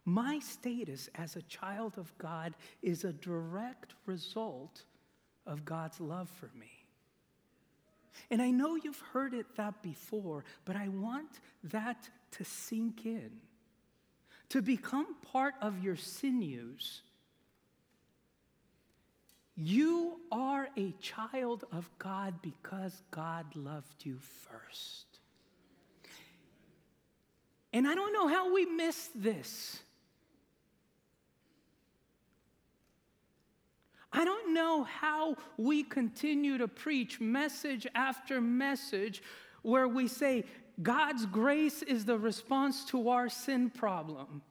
My 0.04 0.40
status 0.40 1.08
as 1.14 1.36
a 1.36 1.42
child 1.42 1.96
of 1.96 2.16
God 2.18 2.54
is 2.82 3.04
a 3.04 3.12
direct 3.12 3.94
result 4.06 4.82
of 5.46 5.64
God's 5.64 6.00
love 6.00 6.28
for 6.28 6.50
me. 6.58 6.70
And 8.30 8.40
I 8.40 8.50
know 8.50 8.76
you've 8.76 9.02
heard 9.12 9.34
it 9.34 9.46
that 9.56 9.82
before, 9.82 10.44
but 10.64 10.76
I 10.76 10.88
want 10.88 11.28
that 11.64 12.08
to 12.32 12.44
sink 12.44 13.06
in, 13.06 13.30
to 14.50 14.62
become 14.62 15.06
part 15.32 15.54
of 15.60 15.82
your 15.82 15.96
sinews. 15.96 17.02
You 19.56 20.20
are 20.30 20.68
a 20.76 20.92
child 21.00 21.64
of 21.72 21.90
God 21.98 22.34
because 22.42 23.02
God 23.10 23.46
loved 23.54 24.04
you 24.04 24.18
first. 24.18 25.06
And 27.72 27.86
I 27.86 27.94
don't 27.94 28.12
know 28.12 28.26
how 28.26 28.52
we 28.52 28.64
miss 28.66 29.10
this. 29.14 29.80
I 34.12 34.24
don't 34.24 34.54
know 34.54 34.84
how 34.84 35.36
we 35.56 35.82
continue 35.82 36.58
to 36.58 36.66
preach 36.66 37.20
message 37.20 37.86
after 37.94 38.40
message 38.40 39.22
where 39.62 39.86
we 39.86 40.08
say 40.08 40.44
God's 40.82 41.26
grace 41.26 41.82
is 41.82 42.04
the 42.04 42.18
response 42.18 42.84
to 42.86 43.10
our 43.10 43.28
sin 43.28 43.70
problem. 43.70 44.42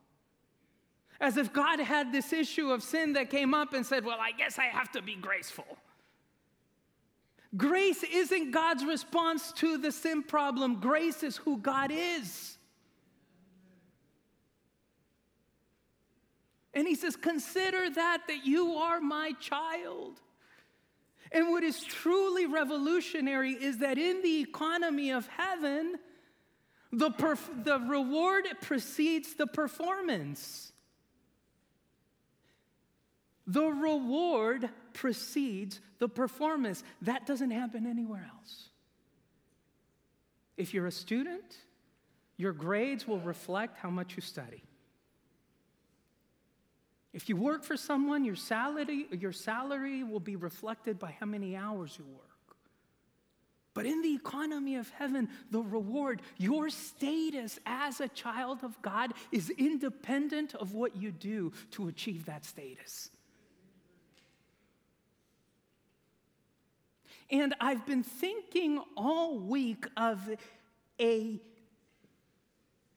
As 1.20 1.36
if 1.36 1.52
God 1.52 1.80
had 1.80 2.14
this 2.14 2.32
issue 2.32 2.72
of 2.72 2.82
sin 2.84 3.14
that 3.14 3.30
came 3.30 3.54
up 3.54 3.74
and 3.74 3.86
said, 3.86 4.06
Well, 4.06 4.20
I 4.22 4.32
guess 4.32 4.58
I 4.58 4.66
have 4.66 4.92
to 4.92 5.02
be 5.02 5.16
graceful. 5.16 5.78
Grace 7.58 8.04
isn't 8.04 8.52
God's 8.52 8.86
response 8.86 9.52
to 9.54 9.78
the 9.78 9.92
sin 9.92 10.24
problem, 10.24 10.80
grace 10.80 11.24
is 11.24 11.36
who 11.38 11.58
God 11.58 11.92
is. 11.92 12.59
And 16.80 16.88
he 16.88 16.96
says, 16.96 17.18
Consider 17.18 17.90
that, 17.90 18.22
that 18.28 18.46
you 18.46 18.76
are 18.76 19.02
my 19.02 19.34
child. 19.34 20.22
And 21.30 21.50
what 21.50 21.62
is 21.62 21.84
truly 21.84 22.46
revolutionary 22.46 23.52
is 23.52 23.80
that 23.80 23.98
in 23.98 24.22
the 24.22 24.40
economy 24.40 25.12
of 25.12 25.28
heaven, 25.28 25.96
the, 26.94 27.10
perf- 27.10 27.66
the 27.66 27.80
reward 27.80 28.46
precedes 28.62 29.34
the 29.34 29.46
performance. 29.46 30.72
The 33.46 33.66
reward 33.66 34.70
precedes 34.94 35.82
the 35.98 36.08
performance. 36.08 36.86
That 37.02 37.26
doesn't 37.26 37.52
happen 37.52 37.88
anywhere 37.88 38.32
else. 38.38 38.70
If 40.56 40.74
you're 40.74 40.88
a 40.88 40.94
student, 40.94 41.58
your 42.38 42.54
grades 42.54 43.06
will 43.06 43.20
reflect 43.20 43.80
how 43.80 43.90
much 43.90 44.16
you 44.16 44.22
study. 44.22 44.64
If 47.14 47.28
you 47.28 47.36
work 47.36 47.64
for 47.64 47.76
someone, 47.76 48.24
your 48.24 48.36
salary, 48.36 49.08
your 49.12 49.32
salary 49.32 50.04
will 50.04 50.20
be 50.20 50.36
reflected 50.36 51.00
by 51.00 51.16
how 51.20 51.26
many 51.26 51.56
hours 51.56 51.96
you 51.98 52.06
work. 52.06 52.26
But 53.74 53.86
in 53.86 54.02
the 54.02 54.14
economy 54.14 54.76
of 54.76 54.90
heaven, 54.90 55.30
the 55.52 55.62
reward, 55.62 56.22
your 56.38 56.70
status 56.70 57.60
as 57.66 58.02
a 58.02 58.08
child 58.10 58.64
of 58.64 58.80
God 58.82 59.14
is 59.32 59.50
independent 59.52 60.54
of 60.56 60.74
what 60.74 60.96
you 60.96 61.12
do 61.12 61.54
to 61.72 61.88
achieve 61.88 62.26
that 62.26 62.46
status. 62.46 63.10
And 67.32 67.56
I've 67.62 67.86
been 67.86 68.04
thinking 68.04 68.82
all 68.98 69.38
week 69.38 69.86
of 69.96 70.20
a 71.00 71.40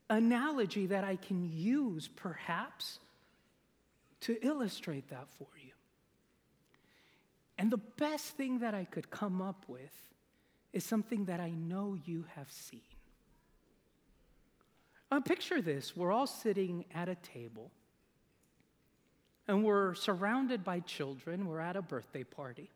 analogy 0.09 0.87
that 0.87 1.05
I 1.05 1.17
can 1.17 1.45
use 1.45 2.09
perhaps 2.09 2.99
to 4.23 4.39
illustrate 4.45 5.09
that 5.09 5.29
for 5.39 5.49
you. 5.63 5.73
And 7.59 7.71
the 7.71 7.81
best 7.97 8.37
thing 8.37 8.61
that 8.61 8.75
I 8.75 8.85
could 8.85 9.11
come 9.11 9.41
up 9.41 9.65
with 9.69 9.93
is 10.73 10.85
something 10.85 11.27
that 11.27 11.39
I 11.39 11.51
know 11.51 11.97
you 12.05 12.25
have 12.35 12.51
seen. 12.51 12.81
Uh, 15.11 15.21
picture 15.21 15.61
this 15.61 15.95
we're 15.95 16.11
all 16.11 16.27
sitting 16.27 16.87
at 16.95 17.09
a 17.09 17.15
table, 17.17 17.71
and 19.47 19.63
we're 19.63 19.95
surrounded 19.95 20.65
by 20.65 20.81
children. 20.81 21.47
We're 21.47 21.61
at 21.61 21.77
a 21.77 21.83
birthday 21.83 22.25
party. 22.25 22.71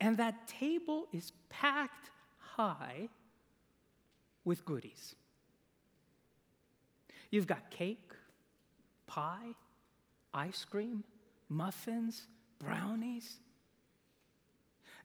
And 0.00 0.16
that 0.16 0.48
table 0.48 1.06
is 1.12 1.32
packed 1.48 2.10
high 2.38 3.08
with 4.44 4.64
goodies. 4.64 5.14
You've 7.30 7.46
got 7.46 7.70
cake, 7.70 8.12
pie, 9.06 9.54
ice 10.34 10.64
cream, 10.64 11.04
muffins, 11.48 12.26
brownies. 12.58 13.38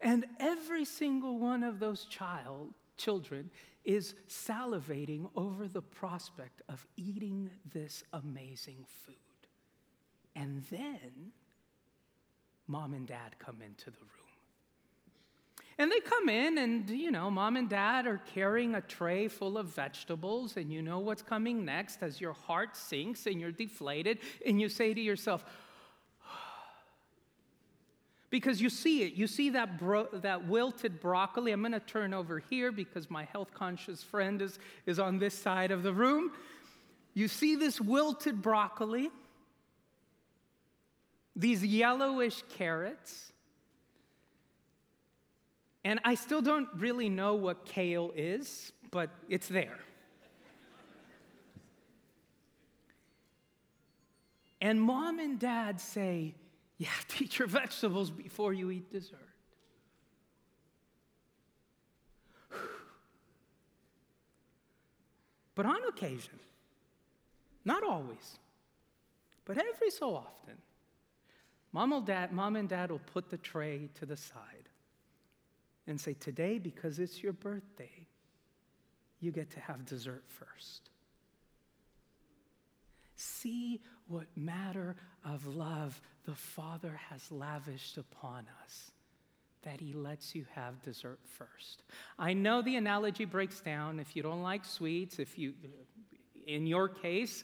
And 0.01 0.25
every 0.39 0.85
single 0.85 1.39
one 1.39 1.63
of 1.63 1.79
those 1.79 2.05
child, 2.05 2.73
children 2.97 3.49
is 3.83 4.15
salivating 4.27 5.29
over 5.35 5.67
the 5.67 5.81
prospect 5.81 6.61
of 6.67 6.85
eating 6.97 7.49
this 7.73 8.03
amazing 8.13 8.85
food. 9.05 9.15
And 10.35 10.63
then 10.69 11.31
mom 12.67 12.93
and 12.93 13.07
dad 13.07 13.39
come 13.39 13.61
into 13.61 13.85
the 13.85 13.97
room. 13.97 14.16
And 15.79 15.91
they 15.91 15.99
come 15.99 16.27
in, 16.27 16.57
and 16.57 16.89
you 16.89 17.11
know, 17.11 17.29
mom 17.29 17.55
and 17.55 17.69
dad 17.69 18.07
are 18.07 18.19
carrying 18.33 18.73
a 18.73 18.81
tray 18.81 19.27
full 19.27 19.59
of 19.59 19.67
vegetables, 19.67 20.57
and 20.57 20.73
you 20.73 20.81
know 20.81 20.99
what's 20.99 21.21
coming 21.21 21.63
next 21.65 22.01
as 22.01 22.19
your 22.19 22.33
heart 22.33 22.75
sinks 22.75 23.27
and 23.27 23.39
you're 23.39 23.51
deflated, 23.51 24.19
and 24.43 24.59
you 24.59 24.69
say 24.69 24.95
to 24.95 24.99
yourself, 24.99 25.45
because 28.31 28.59
you 28.59 28.71
see 28.71 29.03
it. 29.03 29.13
You 29.13 29.27
see 29.27 29.51
that, 29.51 29.77
bro- 29.77 30.09
that 30.13 30.47
wilted 30.47 30.99
broccoli. 30.99 31.51
I'm 31.51 31.61
going 31.61 31.73
to 31.73 31.79
turn 31.79 32.11
over 32.11 32.39
here 32.39 32.71
because 32.71 33.11
my 33.11 33.25
health 33.25 33.53
conscious 33.53 34.01
friend 34.01 34.41
is, 34.41 34.57
is 34.87 34.97
on 34.97 35.19
this 35.19 35.37
side 35.37 35.69
of 35.69 35.83
the 35.83 35.93
room. 35.93 36.31
You 37.13 37.27
see 37.27 37.55
this 37.55 37.79
wilted 37.79 38.41
broccoli, 38.41 39.11
these 41.35 41.63
yellowish 41.63 42.43
carrots, 42.57 43.31
and 45.87 46.01
I 46.03 46.15
still 46.15 46.41
don't 46.41 46.67
really 46.75 47.07
know 47.07 47.35
what 47.35 47.63
kale 47.63 48.11
is, 48.13 48.73
but 48.91 49.09
it's 49.29 49.47
there. 49.47 49.79
and 54.59 54.81
mom 54.81 55.19
and 55.19 55.39
dad 55.39 55.79
say, 55.79 56.35
You 56.77 56.87
have 56.87 57.07
to 57.07 57.23
eat 57.23 57.39
your 57.39 57.47
vegetables 57.47 58.11
before 58.11 58.51
you 58.51 58.69
eat 58.69 58.91
dessert. 58.91 59.15
But 65.55 65.65
on 65.65 65.77
occasion, 65.87 66.37
Not 67.63 67.83
always, 67.83 68.39
but 69.45 69.57
every 69.57 69.89
so 69.91 70.17
often, 70.17 70.57
mom, 71.71 72.03
dad, 72.03 72.33
mom 72.33 72.57
and 72.57 72.67
dad 72.67 72.91
will 72.91 72.99
put 72.99 73.29
the 73.29 73.37
tray 73.37 73.87
to 73.95 74.05
the 74.05 74.17
side 74.17 74.56
and 75.87 75.99
say, 75.99 76.13
Today, 76.13 76.59
because 76.59 76.99
it's 76.99 77.23
your 77.23 77.33
birthday, 77.33 78.07
you 79.19 79.31
get 79.31 79.49
to 79.51 79.59
have 79.59 79.85
dessert 79.85 80.23
first. 80.27 80.89
See 83.15 83.81
what 84.07 84.27
matter 84.35 84.95
of 85.25 85.47
love 85.47 85.99
the 86.25 86.35
Father 86.35 86.99
has 87.09 87.31
lavished 87.31 87.97
upon 87.97 88.45
us 88.63 88.91
that 89.63 89.81
he 89.81 89.91
lets 89.91 90.35
you 90.35 90.45
have 90.53 90.81
dessert 90.83 91.19
first. 91.23 91.83
I 92.19 92.33
know 92.33 92.61
the 92.61 92.75
analogy 92.75 93.25
breaks 93.25 93.59
down 93.59 93.99
if 93.99 94.15
you 94.15 94.21
don't 94.21 94.43
like 94.43 94.63
sweets, 94.63 95.19
if 95.19 95.37
you 95.37 95.53
in 96.45 96.67
your 96.67 96.87
case 96.87 97.43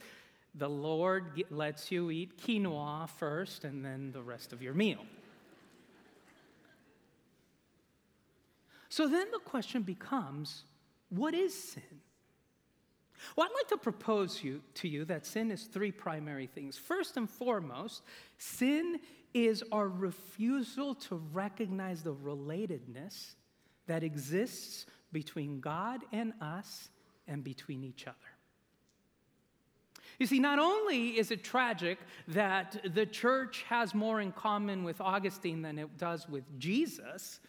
the 0.55 0.69
Lord 0.69 1.43
lets 1.49 1.91
you 1.91 2.11
eat 2.11 2.37
quinoa 2.37 3.09
first 3.09 3.63
and 3.63 3.83
then 3.83 4.11
the 4.11 4.21
rest 4.21 4.53
of 4.53 4.61
your 4.61 4.73
meal. 4.73 5.03
So 8.93 9.07
then 9.07 9.25
the 9.31 9.39
question 9.39 9.81
becomes 9.81 10.65
what 11.09 11.33
is 11.33 11.51
sin? 11.51 11.81
Well, 13.35 13.47
I'd 13.47 13.55
like 13.55 13.67
to 13.69 13.77
propose 13.77 14.43
you, 14.43 14.61
to 14.75 14.87
you 14.87 15.03
that 15.05 15.25
sin 15.25 15.49
is 15.49 15.63
three 15.63 15.91
primary 15.91 16.45
things. 16.45 16.77
First 16.77 17.17
and 17.17 17.27
foremost, 17.27 18.03
sin 18.37 18.99
is 19.33 19.63
our 19.71 19.89
refusal 19.89 20.93
to 20.93 21.15
recognize 21.33 22.03
the 22.03 22.13
relatedness 22.13 23.33
that 23.87 24.03
exists 24.03 24.85
between 25.11 25.59
God 25.59 26.01
and 26.11 26.33
us 26.39 26.89
and 27.27 27.43
between 27.43 27.83
each 27.83 28.05
other. 28.05 28.17
You 30.19 30.27
see, 30.27 30.37
not 30.37 30.59
only 30.59 31.17
is 31.17 31.31
it 31.31 31.43
tragic 31.43 31.97
that 32.27 32.79
the 32.93 33.07
church 33.07 33.65
has 33.67 33.95
more 33.95 34.21
in 34.21 34.33
common 34.33 34.83
with 34.83 35.01
Augustine 35.01 35.63
than 35.63 35.79
it 35.79 35.97
does 35.97 36.29
with 36.29 36.43
Jesus, 36.59 37.39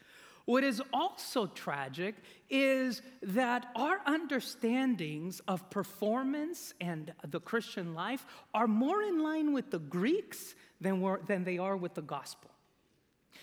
what 0.45 0.63
is 0.63 0.83
also 0.93 1.47
tragic 1.47 2.17
is 2.51 3.01
that 3.23 3.67
our 3.75 4.01
understandings 4.07 5.41
of 5.49 5.71
performance 5.71 6.75
and 6.81 7.13
the 7.29 7.41
Christian 7.41 7.95
life 7.95 8.27
are 8.53 8.67
more 8.67 9.03
in 9.03 9.23
line 9.23 9.53
with 9.55 9.71
the 9.71 9.79
Greeks 9.79 10.55
than, 10.81 11.03
than 11.27 11.45
they 11.45 11.57
are 11.57 11.77
with 11.77 11.95
the 11.95 12.03
gospel. 12.03 12.51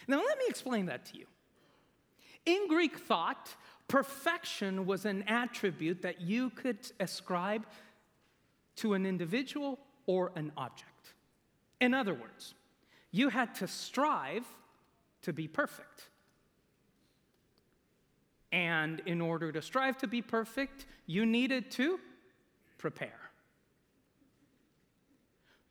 Now, 0.07 0.17
let 0.17 0.37
me 0.37 0.45
explain 0.47 0.85
that 0.87 1.05
to 1.05 1.17
you. 1.17 1.25
In 2.45 2.67
Greek 2.67 2.97
thought, 2.97 3.55
perfection 3.87 4.85
was 4.85 5.05
an 5.05 5.23
attribute 5.27 6.03
that 6.03 6.21
you 6.21 6.51
could 6.51 6.79
ascribe 6.99 7.65
to 8.77 8.93
an 8.93 9.05
individual 9.05 9.79
or 10.05 10.31
an 10.35 10.51
object. 10.55 11.13
In 11.79 11.93
other 11.93 12.13
words, 12.13 12.53
you 13.11 13.29
had 13.29 13.55
to 13.55 13.67
strive 13.67 14.45
to 15.23 15.33
be 15.33 15.47
perfect. 15.47 16.10
And 18.51 19.01
in 19.05 19.21
order 19.21 19.51
to 19.51 19.61
strive 19.61 19.97
to 19.99 20.07
be 20.07 20.21
perfect, 20.21 20.85
you 21.05 21.25
needed 21.25 21.71
to 21.71 21.99
prepare. 22.77 23.19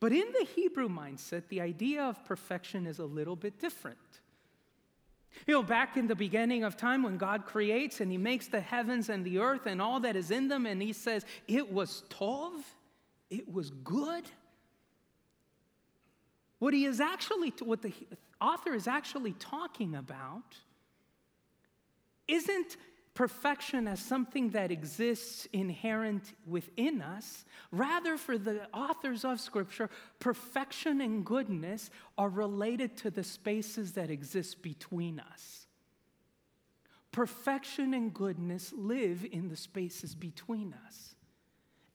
But 0.01 0.13
in 0.13 0.33
the 0.33 0.47
Hebrew 0.47 0.89
mindset, 0.89 1.49
the 1.49 1.61
idea 1.61 2.03
of 2.03 2.25
perfection 2.25 2.87
is 2.87 2.99
a 2.99 3.05
little 3.05 3.37
bit 3.37 3.59
different. 3.59 3.99
You 5.47 5.55
know, 5.55 5.63
back 5.63 5.97
in 5.97 6.07
the 6.07 6.17
beginning 6.17 6.65
of 6.65 6.77
time 6.77 7.03
when 7.03 7.19
God 7.19 7.45
creates 7.45 8.01
and 8.01 8.11
He 8.11 8.19
makes 8.19 8.49
the 8.49 8.61
heavens 8.61 9.11
and 9.11 9.25
the 9.25 9.39
earth 9.39 9.67
and 9.67 9.81
all 9.81 10.01
that 10.01 10.17
is 10.17 10.31
in 10.31 10.49
them, 10.49 10.65
and 10.65 10.81
He 10.81 10.95
says, 10.95 11.27
it 11.47 11.71
was 11.71 12.03
tov, 12.09 12.63
it 13.29 13.53
was 13.53 13.71
good. 13.71 14.25
What 16.61 16.75
he 16.75 16.85
is 16.85 17.01
actually, 17.01 17.53
what 17.63 17.83
the 17.83 17.93
author 18.41 18.75
is 18.75 18.87
actually 18.87 19.33
talking 19.33 19.95
about 19.95 20.57
isn't 22.31 22.77
perfection 23.15 23.87
as 23.87 24.01
something 24.01 24.51
that 24.51 24.71
exists 24.71 25.47
inherent 25.53 26.33
within 26.47 27.03
us. 27.03 27.45
Rather, 27.71 28.17
for 28.17 28.39
the 28.39 28.67
authors 28.73 29.25
of 29.25 29.41
Scripture, 29.41 29.91
perfection 30.21 31.01
and 31.01 31.25
goodness 31.25 31.91
are 32.17 32.29
related 32.29 32.97
to 32.99 33.11
the 33.11 33.25
spaces 33.25 33.93
that 33.93 34.11
exist 34.11 34.63
between 34.63 35.21
us. 35.21 35.67
Perfection 37.13 37.93
and 37.93 38.15
goodness 38.15 38.73
live 38.77 39.27
in 39.31 39.49
the 39.49 39.57
spaces 39.57 40.15
between 40.15 40.75
us. 40.87 41.17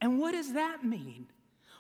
And 0.01 0.19
what 0.19 0.33
does 0.33 0.53
that 0.53 0.83
mean? 0.83 1.27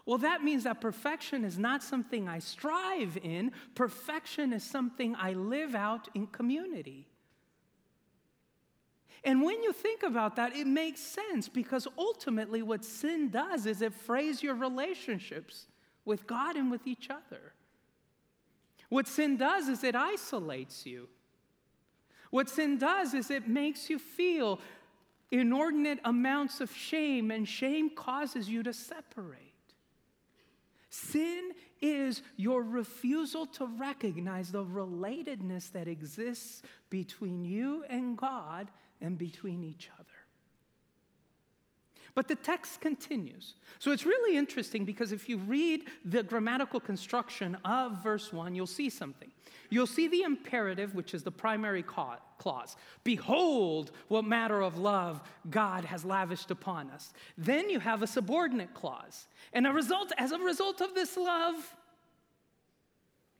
Well, 0.05 0.19
that 0.19 0.43
means 0.43 0.63
that 0.63 0.81
perfection 0.81 1.43
is 1.43 1.57
not 1.57 1.83
something 1.83 2.29
I 2.29 2.39
strive 2.39 3.17
in, 3.21 3.51
perfection 3.73 4.53
is 4.53 4.63
something 4.63 5.15
I 5.15 5.33
live 5.33 5.75
out 5.75 6.07
in 6.13 6.27
community. 6.27 7.09
And 9.25 9.41
when 9.41 9.63
you 9.63 9.73
think 9.73 10.03
about 10.03 10.35
that, 10.35 10.55
it 10.55 10.67
makes 10.67 11.01
sense 11.01 11.49
because 11.49 11.87
ultimately 11.97 12.61
what 12.61 12.85
sin 12.85 13.29
does 13.29 13.65
is 13.65 13.81
it 13.81 13.93
frays 13.93 14.43
your 14.43 14.53
relationships 14.53 15.65
with 16.05 16.27
God 16.27 16.55
and 16.55 16.69
with 16.69 16.85
each 16.85 17.09
other. 17.09 17.53
What 18.89 19.07
sin 19.07 19.35
does 19.35 19.67
is 19.67 19.83
it 19.83 19.95
isolates 19.95 20.85
you. 20.85 21.09
What 22.29 22.49
sin 22.49 22.77
does 22.77 23.15
is 23.15 23.31
it 23.31 23.47
makes 23.47 23.89
you 23.89 23.97
feel 23.97 24.59
inordinate 25.31 25.99
amounts 26.05 26.61
of 26.61 26.71
shame, 26.71 27.31
and 27.31 27.47
shame 27.47 27.89
causes 27.89 28.47
you 28.47 28.61
to 28.61 28.73
separate. 28.73 29.39
Sin 30.91 31.51
is 31.81 32.21
your 32.37 32.61
refusal 32.61 33.47
to 33.47 33.65
recognize 33.65 34.51
the 34.51 34.63
relatedness 34.63 35.71
that 35.71 35.87
exists 35.87 36.61
between 36.89 37.43
you 37.43 37.83
and 37.89 38.17
God 38.17 38.69
and 39.01 39.17
between 39.17 39.63
each 39.63 39.89
other. 39.99 40.05
But 42.15 42.29
the 42.29 42.35
text 42.35 42.79
continues. 42.79 43.55
So 43.77 43.91
it's 43.91 44.05
really 44.05 44.37
interesting 44.37 44.85
because 44.85 45.11
if 45.11 45.27
you 45.27 45.37
read 45.37 45.83
the 46.05 46.23
grammatical 46.23 46.79
construction 46.79 47.57
of 47.65 48.01
verse 48.01 48.31
1, 48.31 48.55
you'll 48.55 48.67
see 48.67 48.89
something. 48.89 49.29
You'll 49.69 49.85
see 49.85 50.07
the 50.07 50.21
imperative, 50.21 50.95
which 50.95 51.13
is 51.13 51.23
the 51.23 51.31
primary 51.31 51.83
clause 51.83 52.77
Behold, 53.03 53.91
what 54.07 54.23
matter 54.23 54.61
of 54.61 54.77
love 54.77 55.21
God 55.49 55.83
has 55.85 56.05
lavished 56.05 56.51
upon 56.51 56.89
us. 56.91 57.11
Then 57.37 57.69
you 57.69 57.79
have 57.79 58.01
a 58.01 58.07
subordinate 58.07 58.73
clause. 58.73 59.27
And 59.51 59.67
a 59.67 59.71
result, 59.71 60.11
as 60.17 60.31
a 60.31 60.37
result 60.37 60.81
of 60.81 60.93
this 60.93 61.17
love, 61.17 61.75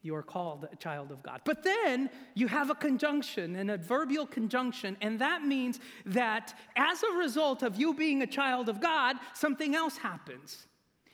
you 0.05 0.15
are 0.15 0.23
called 0.23 0.67
a 0.71 0.75
child 0.75 1.11
of 1.11 1.23
God. 1.23 1.41
But 1.43 1.63
then 1.63 2.09
you 2.35 2.47
have 2.47 2.69
a 2.69 2.75
conjunction, 2.75 3.55
an 3.55 3.69
adverbial 3.69 4.27
conjunction, 4.27 4.95
and 5.01 5.19
that 5.19 5.43
means 5.43 5.79
that 6.05 6.53
as 6.75 7.03
a 7.03 7.17
result 7.17 7.63
of 7.63 7.75
you 7.75 7.93
being 7.93 8.21
a 8.21 8.27
child 8.27 8.69
of 8.69 8.79
God, 8.79 9.17
something 9.33 9.75
else 9.75 9.97
happens. 9.97 10.67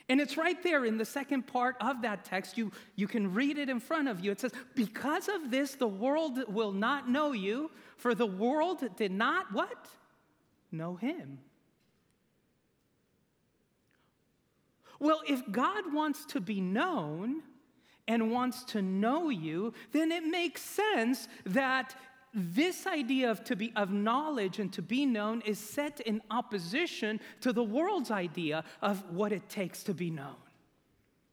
And 0.09 0.19
it's 0.19 0.35
right 0.35 0.61
there 0.61 0.83
in 0.83 0.97
the 0.97 1.05
second 1.05 1.47
part 1.47 1.77
of 1.79 2.01
that 2.01 2.25
text. 2.25 2.57
You, 2.57 2.73
you 2.97 3.07
can 3.07 3.33
read 3.33 3.57
it 3.57 3.69
in 3.69 3.79
front 3.79 4.09
of 4.09 4.19
you. 4.19 4.31
It 4.31 4.41
says, 4.41 4.51
Because 4.75 5.29
of 5.29 5.49
this, 5.49 5.75
the 5.75 5.87
world 5.87 6.43
will 6.49 6.73
not 6.73 7.09
know 7.09 7.31
you, 7.31 7.71
for 7.95 8.13
the 8.13 8.25
world 8.25 8.83
did 8.97 9.13
not 9.13 9.53
what? 9.53 9.87
Know 10.69 10.97
him. 10.97 11.39
Well, 14.99 15.21
if 15.27 15.49
God 15.49 15.93
wants 15.93 16.25
to 16.25 16.41
be 16.41 16.59
known, 16.59 17.41
and 18.07 18.31
wants 18.31 18.63
to 18.65 18.81
know 18.81 19.29
you, 19.29 19.73
then 19.91 20.11
it 20.11 20.25
makes 20.25 20.61
sense 20.61 21.27
that 21.45 21.95
this 22.33 22.87
idea 22.87 23.29
of, 23.29 23.43
to 23.43 23.55
be, 23.55 23.73
of 23.75 23.91
knowledge 23.91 24.59
and 24.59 24.71
to 24.73 24.81
be 24.81 25.05
known 25.05 25.41
is 25.41 25.59
set 25.59 25.99
in 26.01 26.21
opposition 26.31 27.19
to 27.41 27.51
the 27.51 27.63
world's 27.63 28.11
idea 28.11 28.63
of 28.81 29.03
what 29.11 29.31
it 29.31 29.49
takes 29.49 29.83
to 29.83 29.93
be 29.93 30.09
known. 30.09 30.35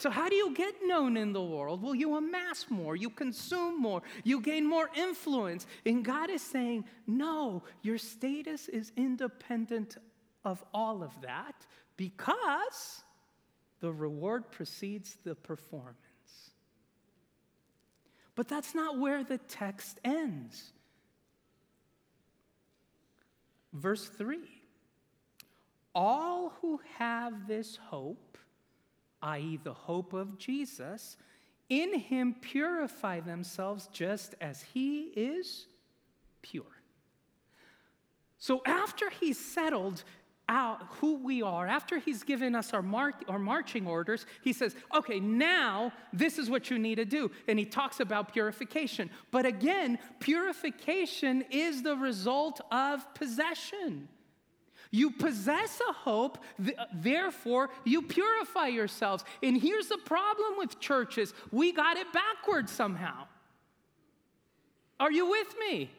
So, 0.01 0.11
how 0.11 0.29
do 0.29 0.37
you 0.37 0.55
get 0.55 0.75
known 0.85 1.17
in 1.17 1.33
the 1.33 1.43
world? 1.43 1.83
Well, 1.83 1.95
you 1.95 2.17
amass 2.17 2.67
more, 2.69 2.95
you 2.95 3.11
consume 3.11 3.81
more, 3.81 4.03
you 4.23 4.41
gain 4.41 4.65
more 4.69 4.89
influence. 4.97 5.67
And 5.85 6.05
God 6.05 6.31
is 6.31 6.43
saying, 6.43 6.85
no, 7.07 7.65
your 7.83 7.99
status 7.99 8.69
is 8.69 8.93
independent 8.97 9.97
of 10.45 10.63
all 10.73 11.03
of 11.03 11.21
that 11.23 11.67
because 11.97 13.03
the 13.81 13.93
reward 13.93 14.51
precedes 14.53 15.17
the 15.25 15.35
performance. 15.35 15.97
But 18.39 18.47
that's 18.47 18.73
not 18.73 18.97
where 18.97 19.25
the 19.25 19.39
text 19.39 19.99
ends. 20.05 20.71
Verse 23.73 24.07
3 24.07 24.39
All 25.93 26.53
who 26.61 26.81
have 26.99 27.49
this 27.49 27.75
hope, 27.75 28.39
i.e., 29.23 29.59
the 29.65 29.75
hope 29.75 30.13
of 30.13 30.39
Jesus, 30.39 31.17
in 31.69 31.99
him 31.99 32.37
purify 32.41 33.19
themselves 33.19 33.89
just 33.93 34.37
as 34.41 34.63
he 34.63 35.11
is 35.17 35.67
pure. 36.41 36.63
So 38.39 38.63
after 38.65 39.11
he's 39.11 39.37
settled 39.37 40.05
out 40.49 40.83
who 41.01 41.19
we 41.19 41.43
are, 41.43 41.67
after 41.67 41.99
he's 41.99 42.23
given 42.23 42.55
us 42.55 42.73
our, 42.73 42.83
mark, 42.83 43.25
our 43.29 43.39
marching 43.39 43.87
orders, 43.87 44.27
he 44.43 44.53
says, 44.53 44.75
okay, 44.95 45.21
now 45.21 45.93
this 46.13 46.39
is 46.39 46.49
what 46.49 46.71
you 46.71 46.79
need 46.79 46.97
to 46.97 47.05
do. 47.05 47.31
And 47.47 47.59
he 47.59 47.65
talks 47.65 48.01
about 48.01 48.33
purification. 48.33 49.11
But 49.31 49.47
again, 49.47 49.99
purification 50.21 51.45
is 51.51 51.83
the 51.83 51.97
result 51.97 52.61
of 52.71 53.15
possession. 53.15 54.09
You 54.91 55.11
possess 55.11 55.81
a 55.87 55.93
hope, 55.93 56.39
therefore, 56.95 57.69
you 57.85 58.03
purify 58.03 58.69
yourselves. 58.69 59.25
And 59.43 59.61
here's 59.61 59.89
the 59.89 59.99
problem 59.99 60.55
with 60.57 60.81
churches 60.81 61.35
we 61.53 61.73
got 61.73 61.99
it 61.99 62.11
backwards 62.13 62.73
somehow. 62.73 63.27
Are 64.99 65.13
you 65.13 65.29
with 65.29 65.55
me? 65.61 65.91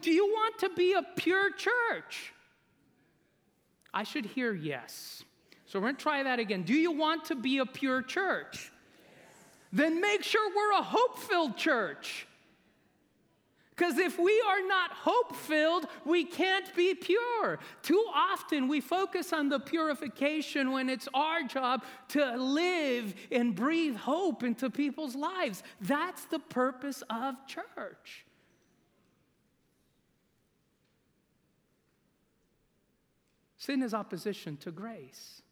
Do 0.00 0.10
you 0.10 0.26
want 0.26 0.58
to 0.60 0.70
be 0.70 0.92
a 0.92 1.02
pure 1.16 1.50
church? 1.52 2.34
I 3.96 4.02
should 4.02 4.26
hear 4.26 4.52
yes. 4.52 5.24
So 5.64 5.78
we're 5.78 5.86
going 5.86 5.96
to 5.96 6.02
try 6.02 6.22
that 6.22 6.38
again. 6.38 6.64
Do 6.64 6.74
you 6.74 6.92
want 6.92 7.24
to 7.24 7.34
be 7.34 7.58
a 7.58 7.64
pure 7.64 8.02
church? 8.02 8.70
Then 9.72 10.02
make 10.02 10.22
sure 10.22 10.50
we're 10.54 10.78
a 10.78 10.82
hope 10.82 11.18
filled 11.18 11.56
church. 11.56 12.26
Because 13.70 13.96
if 13.96 14.18
we 14.18 14.38
are 14.46 14.68
not 14.68 14.90
hope 14.92 15.34
filled, 15.34 15.86
we 16.04 16.24
can't 16.24 16.76
be 16.76 16.94
pure. 16.94 17.58
Too 17.80 18.04
often 18.14 18.68
we 18.68 18.82
focus 18.82 19.32
on 19.32 19.48
the 19.48 19.60
purification 19.60 20.72
when 20.72 20.90
it's 20.90 21.08
our 21.14 21.44
job 21.44 21.82
to 22.08 22.36
live 22.36 23.14
and 23.32 23.54
breathe 23.54 23.96
hope 23.96 24.42
into 24.42 24.68
people's 24.68 25.16
lives. 25.16 25.62
That's 25.80 26.26
the 26.26 26.38
purpose 26.38 27.02
of 27.08 27.34
church. 27.46 28.25
Sin 33.66 33.82
is 33.82 33.94
opposition 33.94 34.56
to 34.58 34.70
grace. 34.70 35.42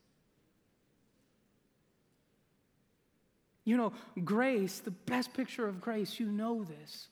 You 3.65 3.77
know, 3.77 3.93
grace, 4.25 4.79
the 4.79 4.93
best 4.93 5.35
picture 5.35 5.67
of 5.67 5.81
grace, 5.81 6.21
you 6.21 6.27
know 6.27 6.63
this. 6.63 7.09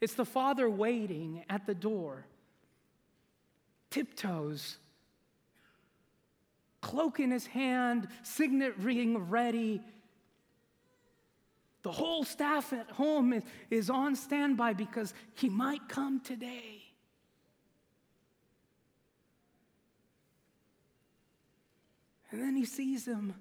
It's 0.00 0.14
the 0.14 0.24
Father 0.24 0.70
waiting 0.70 1.44
at 1.50 1.66
the 1.66 1.74
door, 1.74 2.24
tiptoes, 3.90 4.78
cloak 6.80 7.20
in 7.20 7.30
his 7.30 7.44
hand, 7.44 8.08
signet 8.22 8.78
ring 8.78 9.18
ready. 9.28 9.82
The 11.82 11.92
whole 11.92 12.24
staff 12.24 12.72
at 12.72 12.88
home 12.92 13.34
is, 13.34 13.42
is 13.68 13.90
on 13.90 14.16
standby 14.16 14.72
because 14.72 15.12
he 15.34 15.50
might 15.50 15.90
come 15.90 16.20
today. 16.20 16.81
And 22.32 22.40
then 22.40 22.56
he 22.56 22.64
sees 22.64 23.06
him. 23.06 23.34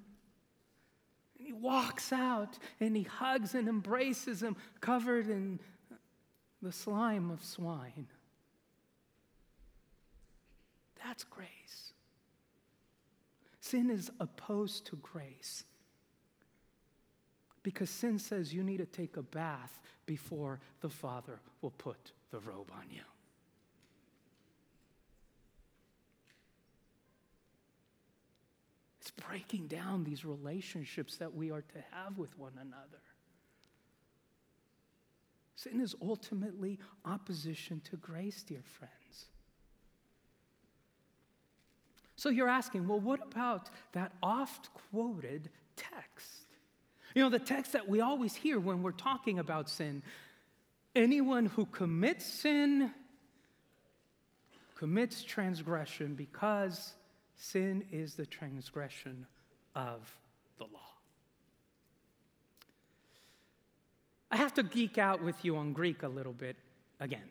And 1.38 1.48
he 1.48 1.54
walks 1.54 2.14
out 2.14 2.60
and 2.80 2.96
he 2.96 3.04
hugs 3.04 3.56
and 3.56 3.68
embraces 3.68 4.44
him, 4.44 4.56
covered 4.82 5.28
in 5.28 5.60
the 6.62 6.72
slime 6.72 7.32
of 7.32 7.44
swine. 7.44 8.08
That's 11.04 11.24
grace. 11.24 11.94
Sin 13.62 13.90
is 13.90 14.12
opposed 14.20 14.86
to 14.88 14.98
grace 14.98 15.64
because 17.64 17.90
sin 17.90 18.20
says 18.20 18.54
you 18.54 18.64
need 18.64 18.78
to 18.78 18.86
take 18.86 19.18
a 19.18 19.24
bath 19.24 19.82
before 20.06 20.60
the 20.82 20.90
Father 20.90 21.40
will 21.62 21.72
put 21.72 22.12
the 22.32 22.40
robe 22.40 22.72
on 22.76 22.86
you. 22.92 23.02
Breaking 29.28 29.68
down 29.68 30.04
these 30.04 30.26
relationships 30.26 31.18
that 31.18 31.34
we 31.34 31.52
are 31.52 31.62
to 31.62 31.84
have 31.92 32.18
with 32.18 32.38
one 32.38 32.54
another. 32.60 33.02
Sin 35.56 35.80
is 35.80 35.96
ultimately 36.02 36.80
opposition 37.06 37.82
to 37.92 37.98
grace, 37.98 38.42
dear 38.42 38.64
friends. 38.80 39.26
So 42.16 42.30
you're 42.30 42.50
asking, 42.50 42.88
well, 42.88 43.00
what 43.00 43.22
about 43.22 43.70
that 43.94 44.12
oft 44.24 44.70
quoted 44.92 45.50
text? 45.76 46.46
You 47.16 47.24
know, 47.24 47.30
the 47.30 47.40
text 47.40 47.74
that 47.74 47.88
we 47.88 48.02
always 48.02 48.34
hear 48.34 48.60
when 48.60 48.82
we're 48.82 48.92
talking 48.92 49.40
about 49.40 49.70
sin 49.70 50.02
anyone 50.96 51.46
who 51.46 51.66
commits 51.66 52.26
sin 52.26 52.92
commits 54.76 55.24
transgression 55.24 56.16
because 56.16 56.94
Sin 57.42 57.84
is 57.92 58.14
the 58.14 58.26
transgression 58.28 59.26
of 59.74 60.16
the 60.60 60.66
law. 60.66 60.94
I 64.30 64.38
have 64.38 64.54
to 64.54 64.64
geek 64.64 65.00
out 65.00 65.24
with 65.24 65.44
you 65.44 65.58
on 65.58 65.74
Greek 65.74 66.04
a 66.04 66.08
little 66.08 66.34
bit 66.34 66.56
again. 67.00 67.28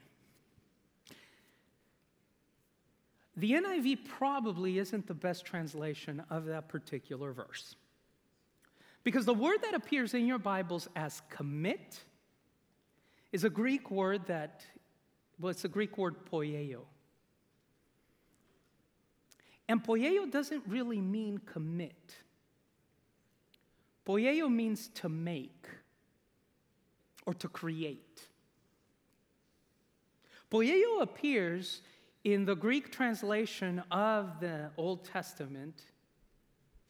The 3.37 3.53
NIV 3.53 4.05
probably 4.09 4.79
isn't 4.79 5.07
the 5.07 5.15
best 5.15 5.45
translation 5.45 6.25
of 6.29 6.45
that 6.47 6.69
particular 6.69 7.33
verse. 7.33 7.77
Because 9.05 9.25
the 9.27 9.33
word 9.33 9.63
that 9.63 9.75
appears 9.75 10.13
in 10.13 10.27
your 10.27 10.41
Bibles 10.41 10.89
as 10.97 11.23
commit 11.31 12.01
is 13.31 13.45
a 13.45 13.51
Greek 13.51 13.93
word 13.93 14.27
that, 14.27 14.65
well, 15.39 15.51
it's 15.51 15.65
a 15.65 15.69
Greek 15.69 15.97
word 15.97 16.17
poieo. 16.29 16.81
And 19.71 19.81
poieo 19.85 20.29
doesn't 20.29 20.65
really 20.67 21.01
mean 21.01 21.39
commit. 21.47 22.17
Poieo 24.05 24.53
means 24.53 24.89
to 24.95 25.09
make 25.09 25.69
or 27.25 27.35
to 27.35 27.47
create. 27.47 28.27
Poieo 30.51 31.03
appears 31.03 31.83
in 32.25 32.45
the 32.45 32.57
Greek 32.57 32.91
translation 32.91 33.81
of 33.93 34.41
the 34.41 34.71
Old 34.77 35.05
Testament 35.05 35.83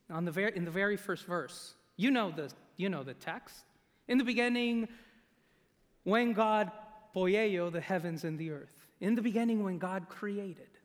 on 0.08 0.24
the 0.24 0.30
very, 0.30 0.56
in 0.56 0.64
the 0.64 0.70
very 0.70 0.96
first 0.96 1.26
verse. 1.26 1.74
You 1.98 2.10
know, 2.10 2.30
the, 2.30 2.50
you 2.78 2.88
know 2.88 3.02
the 3.02 3.12
text. 3.12 3.62
In 4.08 4.16
the 4.16 4.24
beginning, 4.24 4.88
when 6.04 6.32
God 6.32 6.72
poieo 7.14 7.70
the 7.70 7.82
heavens 7.82 8.24
and 8.24 8.38
the 8.38 8.52
earth. 8.52 8.86
In 9.00 9.16
the 9.16 9.22
beginning, 9.22 9.62
when 9.62 9.76
God 9.76 10.08
created. 10.08 10.79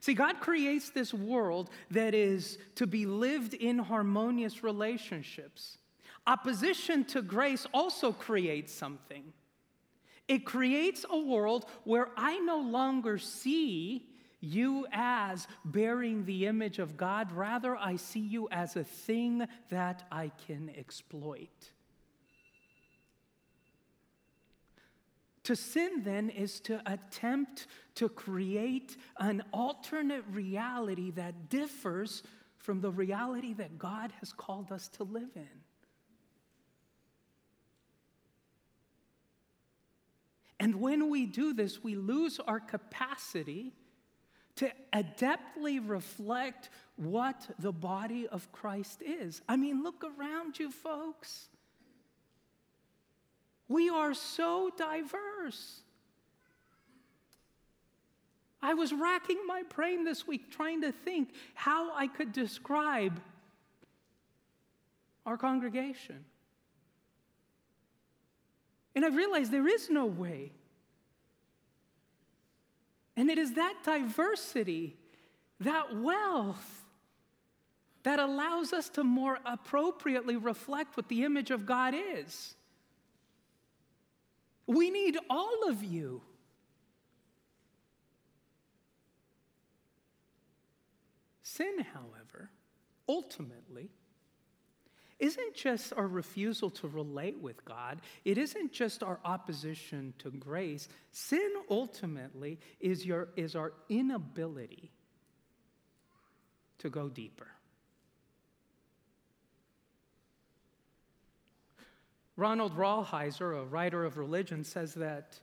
See, 0.00 0.14
God 0.14 0.40
creates 0.40 0.90
this 0.90 1.14
world 1.14 1.70
that 1.90 2.14
is 2.14 2.58
to 2.74 2.86
be 2.86 3.06
lived 3.06 3.54
in 3.54 3.78
harmonious 3.78 4.62
relationships. 4.62 5.78
Opposition 6.26 7.04
to 7.06 7.22
grace 7.22 7.66
also 7.72 8.12
creates 8.12 8.72
something. 8.72 9.32
It 10.26 10.46
creates 10.46 11.04
a 11.08 11.18
world 11.18 11.66
where 11.84 12.08
I 12.16 12.38
no 12.38 12.60
longer 12.60 13.18
see 13.18 14.06
you 14.40 14.86
as 14.92 15.48
bearing 15.64 16.24
the 16.24 16.46
image 16.46 16.78
of 16.78 16.96
God, 16.96 17.32
rather, 17.32 17.76
I 17.76 17.96
see 17.96 18.20
you 18.20 18.48
as 18.50 18.76
a 18.76 18.84
thing 18.84 19.46
that 19.70 20.06
I 20.12 20.30
can 20.46 20.70
exploit. 20.76 21.72
To 25.44 25.54
sin, 25.54 26.02
then, 26.04 26.30
is 26.30 26.58
to 26.60 26.80
attempt 26.90 27.66
to 27.96 28.08
create 28.08 28.96
an 29.18 29.42
alternate 29.52 30.24
reality 30.30 31.10
that 31.12 31.48
differs 31.48 32.22
from 32.56 32.80
the 32.80 32.90
reality 32.90 33.52
that 33.54 33.78
God 33.78 34.12
has 34.20 34.32
called 34.32 34.72
us 34.72 34.88
to 34.90 35.04
live 35.04 35.30
in. 35.36 35.48
And 40.58 40.76
when 40.76 41.10
we 41.10 41.26
do 41.26 41.52
this, 41.52 41.84
we 41.84 41.94
lose 41.94 42.40
our 42.40 42.58
capacity 42.58 43.74
to 44.56 44.72
adeptly 44.94 45.78
reflect 45.84 46.70
what 46.96 47.50
the 47.58 47.72
body 47.72 48.26
of 48.28 48.50
Christ 48.50 49.02
is. 49.02 49.42
I 49.46 49.56
mean, 49.56 49.82
look 49.82 50.04
around 50.18 50.58
you, 50.58 50.70
folks. 50.70 51.48
We 53.68 53.88
are 53.88 54.14
so 54.14 54.70
diverse. 54.76 55.80
I 58.60 58.74
was 58.74 58.92
racking 58.92 59.46
my 59.46 59.62
brain 59.62 60.04
this 60.04 60.26
week 60.26 60.50
trying 60.50 60.82
to 60.82 60.92
think 60.92 61.30
how 61.54 61.94
I 61.94 62.06
could 62.06 62.32
describe 62.32 63.20
our 65.26 65.36
congregation. 65.36 66.24
And 68.94 69.04
I 69.04 69.08
realized 69.08 69.50
there 69.50 69.68
is 69.68 69.90
no 69.90 70.06
way. 70.06 70.52
And 73.16 73.30
it 73.30 73.38
is 73.38 73.54
that 73.54 73.74
diversity, 73.84 74.96
that 75.60 75.96
wealth, 75.96 76.84
that 78.02 78.18
allows 78.18 78.72
us 78.72 78.88
to 78.90 79.04
more 79.04 79.38
appropriately 79.44 80.36
reflect 80.36 80.96
what 80.96 81.08
the 81.08 81.24
image 81.24 81.50
of 81.50 81.66
God 81.66 81.94
is. 81.94 82.54
We 84.66 84.90
need 84.90 85.18
all 85.28 85.68
of 85.68 85.82
you. 85.82 86.22
Sin, 91.42 91.84
however, 91.92 92.50
ultimately, 93.08 93.90
isn't 95.18 95.54
just 95.54 95.92
our 95.92 96.06
refusal 96.06 96.70
to 96.70 96.88
relate 96.88 97.38
with 97.40 97.64
God, 97.64 98.00
it 98.24 98.38
isn't 98.38 98.72
just 98.72 99.02
our 99.02 99.20
opposition 99.24 100.14
to 100.18 100.30
grace. 100.30 100.88
Sin 101.12 101.52
ultimately 101.70 102.58
is, 102.80 103.06
your, 103.06 103.28
is 103.36 103.54
our 103.54 103.72
inability 103.88 104.90
to 106.78 106.90
go 106.90 107.08
deeper. 107.08 107.48
Ronald 112.36 112.76
Rolheiser, 112.76 113.60
a 113.60 113.64
writer 113.64 114.04
of 114.04 114.16
religion, 114.16 114.64
says 114.64 114.94
that 114.94 115.38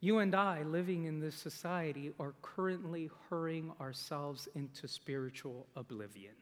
you 0.00 0.18
and 0.18 0.34
I, 0.34 0.62
living 0.62 1.04
in 1.04 1.20
this 1.20 1.34
society, 1.34 2.12
are 2.18 2.34
currently 2.42 3.10
hurrying 3.28 3.72
ourselves 3.80 4.48
into 4.54 4.86
spiritual 4.88 5.66
oblivion. 5.76 6.34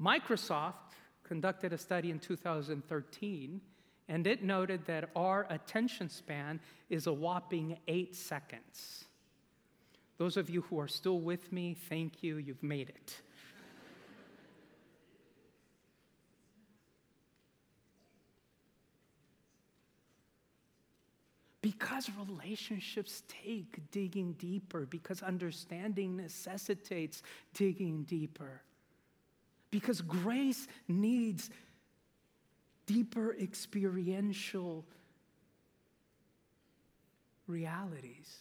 Microsoft 0.00 0.94
conducted 1.24 1.72
a 1.72 1.78
study 1.78 2.10
in 2.10 2.18
2013, 2.18 3.60
and 4.08 4.26
it 4.26 4.42
noted 4.42 4.86
that 4.86 5.10
our 5.14 5.46
attention 5.50 6.08
span 6.08 6.58
is 6.88 7.06
a 7.06 7.12
whopping 7.12 7.78
eight 7.86 8.16
seconds. 8.16 9.04
Those 10.16 10.36
of 10.36 10.50
you 10.50 10.62
who 10.62 10.80
are 10.80 10.88
still 10.88 11.20
with 11.20 11.52
me, 11.52 11.76
thank 11.88 12.22
you, 12.22 12.36
you've 12.36 12.62
made 12.62 12.88
it. 12.88 13.20
Because 21.62 22.08
relationships 22.18 23.22
take 23.28 23.90
digging 23.90 24.32
deeper, 24.34 24.86
because 24.86 25.22
understanding 25.22 26.16
necessitates 26.16 27.22
digging 27.52 28.04
deeper. 28.04 28.62
Because 29.70 30.00
grace 30.00 30.66
needs 30.88 31.50
deeper 32.86 33.36
experiential 33.38 34.84
realities. 37.46 38.38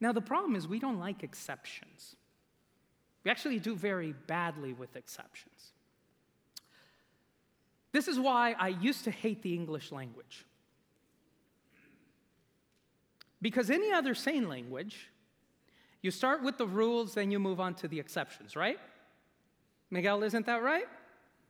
Now, 0.00 0.12
the 0.12 0.20
problem 0.20 0.54
is 0.56 0.68
we 0.68 0.78
don't 0.78 0.98
like 0.98 1.22
exceptions. 1.24 2.16
We 3.24 3.30
actually 3.30 3.58
do 3.58 3.74
very 3.74 4.14
badly 4.26 4.72
with 4.72 4.96
exceptions. 4.96 5.72
This 7.92 8.08
is 8.08 8.18
why 8.18 8.54
I 8.58 8.68
used 8.68 9.04
to 9.04 9.10
hate 9.10 9.42
the 9.42 9.54
English 9.54 9.92
language. 9.92 10.46
Because 13.42 13.70
any 13.70 13.92
other 13.92 14.14
sane 14.14 14.48
language, 14.48 15.08
you 16.02 16.10
start 16.10 16.42
with 16.42 16.58
the 16.58 16.66
rules, 16.66 17.14
then 17.14 17.30
you 17.30 17.38
move 17.38 17.60
on 17.60 17.74
to 17.76 17.88
the 17.88 17.98
exceptions, 17.98 18.56
right? 18.56 18.78
Miguel, 19.90 20.22
isn't 20.22 20.46
that 20.46 20.62
right? 20.62 20.86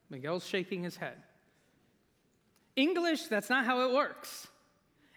Miguel's 0.09 0.47
shaking 0.47 0.83
his 0.83 0.97
head. 0.97 1.17
English, 2.77 3.25
that's 3.25 3.51
not 3.51 3.65
how 3.65 3.89
it 3.89 3.95
works. 3.95 4.49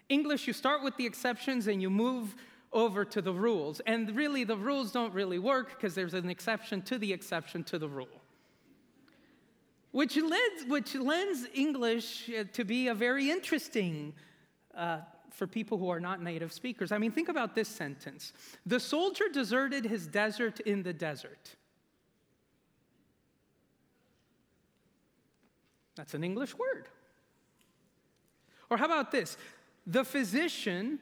English, 0.08 0.46
you 0.46 0.52
start 0.52 0.82
with 0.82 0.96
the 0.96 1.06
exceptions 1.06 1.66
and 1.66 1.80
you 1.80 1.90
move 1.90 2.34
over 2.72 3.04
to 3.04 3.22
the 3.22 3.32
rules. 3.32 3.80
And 3.86 4.14
really, 4.14 4.44
the 4.44 4.56
rules 4.56 4.92
don't 4.92 5.14
really 5.14 5.38
work 5.38 5.70
because 5.70 5.94
there's 5.94 6.14
an 6.14 6.28
exception 6.28 6.82
to 6.82 6.98
the 6.98 7.12
exception 7.12 7.64
to 7.64 7.78
the 7.78 7.88
rule. 7.88 8.20
Which 9.92 10.16
lends, 10.16 10.66
which 10.66 10.94
lends 10.96 11.46
English 11.54 12.28
uh, 12.28 12.44
to 12.52 12.64
be 12.64 12.88
a 12.88 12.94
very 12.94 13.30
interesting 13.30 14.12
uh, 14.76 14.98
for 15.34 15.46
people 15.46 15.78
who 15.78 15.88
are 15.88 16.00
not 16.00 16.22
native 16.22 16.52
speakers. 16.52 16.92
I 16.92 16.98
mean, 16.98 17.10
think 17.10 17.28
about 17.28 17.54
this 17.54 17.68
sentence 17.68 18.32
The 18.64 18.80
soldier 18.80 19.24
deserted 19.32 19.84
his 19.84 20.06
dessert 20.06 20.60
in 20.60 20.82
the 20.82 20.92
desert. 20.92 21.56
That's 25.96 26.14
an 26.14 26.24
English 26.24 26.56
word. 26.56 26.88
Or 28.70 28.76
how 28.76 28.86
about 28.86 29.12
this? 29.12 29.36
The 29.86 30.04
physician 30.04 30.98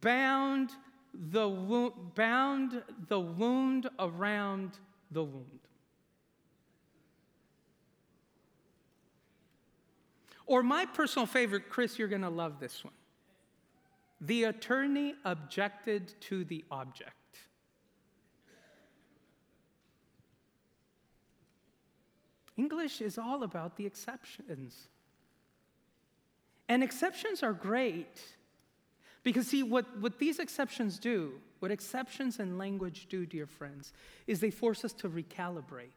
bound 0.00 0.70
the, 1.14 1.48
wo- 1.48 1.94
bound 2.14 2.82
the 3.08 3.20
wound 3.20 3.88
around 3.98 4.78
the 5.10 5.22
wound. 5.22 5.65
Or 10.46 10.62
my 10.62 10.86
personal 10.86 11.26
favorite, 11.26 11.68
Chris, 11.68 11.98
you're 11.98 12.08
going 12.08 12.22
to 12.22 12.28
love 12.30 12.60
this 12.60 12.84
one. 12.84 12.94
The 14.20 14.44
attorney 14.44 15.14
objected 15.24 16.14
to 16.22 16.44
the 16.44 16.64
object. 16.70 17.12
English 22.56 23.02
is 23.02 23.18
all 23.18 23.42
about 23.42 23.76
the 23.76 23.84
exceptions. 23.84 24.88
And 26.68 26.82
exceptions 26.82 27.42
are 27.42 27.52
great 27.52 28.22
because, 29.22 29.48
see, 29.48 29.62
what, 29.62 29.84
what 30.00 30.18
these 30.18 30.38
exceptions 30.38 30.98
do, 30.98 31.32
what 31.58 31.70
exceptions 31.70 32.38
in 32.38 32.56
language 32.56 33.06
do, 33.10 33.26
dear 33.26 33.46
friends, 33.46 33.92
is 34.26 34.40
they 34.40 34.50
force 34.50 34.84
us 34.84 34.92
to 34.94 35.08
recalibrate. 35.08 35.90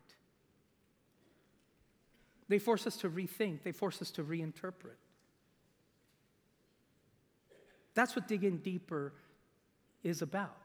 They 2.49 2.59
force 2.59 2.87
us 2.87 2.97
to 2.97 3.09
rethink, 3.09 3.63
they 3.63 3.71
force 3.71 4.01
us 4.01 4.11
to 4.11 4.23
reinterpret. 4.23 4.97
That's 7.93 8.15
what 8.15 8.27
digging 8.27 8.57
deeper 8.57 9.13
is 10.03 10.21
about. 10.21 10.55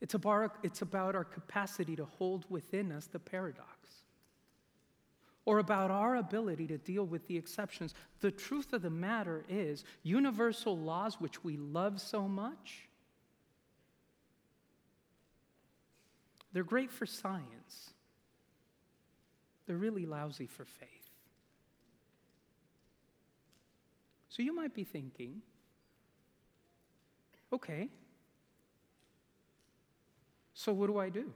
It's 0.00 0.14
about, 0.14 0.56
it's 0.62 0.80
about 0.80 1.14
our 1.14 1.24
capacity 1.24 1.96
to 1.96 2.06
hold 2.06 2.46
within 2.48 2.90
us 2.92 3.06
the 3.06 3.18
paradox, 3.18 3.68
or 5.44 5.58
about 5.58 5.90
our 5.90 6.16
ability 6.16 6.66
to 6.68 6.78
deal 6.78 7.04
with 7.04 7.26
the 7.26 7.36
exceptions. 7.36 7.94
The 8.20 8.30
truth 8.30 8.72
of 8.72 8.80
the 8.80 8.90
matter 8.90 9.44
is, 9.48 9.84
universal 10.02 10.78
laws, 10.78 11.20
which 11.20 11.44
we 11.44 11.58
love 11.58 12.00
so 12.00 12.26
much, 12.26 12.88
they're 16.52 16.64
great 16.64 16.90
for 16.90 17.04
science 17.04 17.90
they're 19.70 19.78
really 19.78 20.04
lousy 20.04 20.48
for 20.48 20.64
faith. 20.64 20.88
So 24.30 24.42
you 24.42 24.52
might 24.52 24.74
be 24.74 24.82
thinking, 24.82 25.42
okay, 27.52 27.88
so 30.54 30.72
what 30.72 30.88
do 30.88 30.98
I 30.98 31.08
do? 31.08 31.32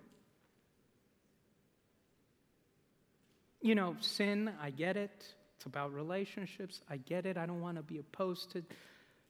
You 3.63 3.77
know, 3.77 3.95
sin, 4.01 4.51
I 4.61 4.71
get 4.71 4.97
it. 4.97 5.33
It's 5.55 5.67
about 5.67 5.95
relationships. 5.95 6.81
I 6.91 6.97
get 6.97 7.27
it. 7.27 7.37
I 7.37 7.47
don't 7.47 7.61
want 7.61 7.77
to 7.77 7.85
be 7.85 7.99
opposed 7.99 8.51
to, 8.51 8.65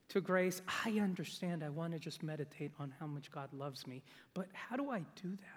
to 0.09 0.23
grace. 0.23 0.63
I 0.83 0.93
understand. 0.93 1.63
I 1.63 1.69
want 1.69 1.93
to 1.93 1.99
just 1.99 2.23
meditate 2.23 2.73
on 2.81 2.95
how 2.99 3.07
much 3.07 3.31
God 3.31 3.53
loves 3.53 3.87
me. 3.87 4.03
But 4.33 4.47
how 4.55 4.77
do 4.77 4.91
I 4.91 5.01
do 5.23 5.29
that? 5.29 5.54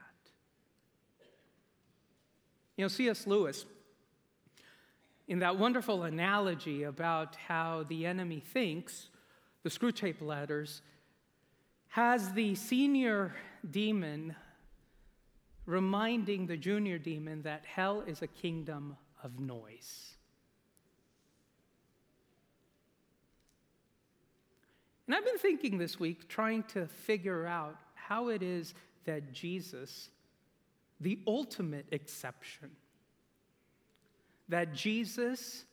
You 2.77 2.83
know, 2.83 2.89
C.S. 2.89 3.25
Lewis, 3.25 3.65
in 5.27 5.39
that 5.39 5.57
wonderful 5.57 6.03
analogy 6.03 6.83
about 6.83 7.35
how 7.35 7.85
the 7.89 8.05
enemy 8.05 8.39
thinks, 8.39 9.09
the 9.63 9.69
Screwtape 9.69 10.21
letters, 10.21 10.83
has 11.89 12.33
the 12.33 12.53
senior 12.53 13.35
demon 13.69 14.35
reminding 15.65 16.45
the 16.45 16.55
junior 16.55 16.99
demon 16.99 17.41
that 17.41 17.65
hell 17.65 18.03
is 18.05 18.21
a 18.21 18.27
kingdom 18.27 18.95
of 19.23 19.39
noise. 19.39 20.13
And 25.07 25.15
I've 25.15 25.25
been 25.25 25.37
thinking 25.39 25.77
this 25.77 25.99
week, 25.99 26.27
trying 26.27 26.63
to 26.69 26.85
figure 26.85 27.47
out 27.47 27.77
how 27.95 28.27
it 28.29 28.43
is 28.43 28.73
that 29.05 29.33
Jesus 29.33 30.09
the 30.99 31.19
ultimate 31.27 31.85
exception. 31.91 32.71
That 34.49 34.73
Jesus, 34.73 35.65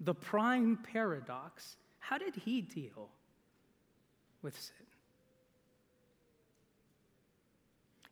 the 0.00 0.14
prime 0.14 0.78
paradox, 0.92 1.76
how 1.98 2.18
did 2.18 2.34
he 2.34 2.62
deal 2.62 3.10
with 4.42 4.58
sin? 4.58 4.86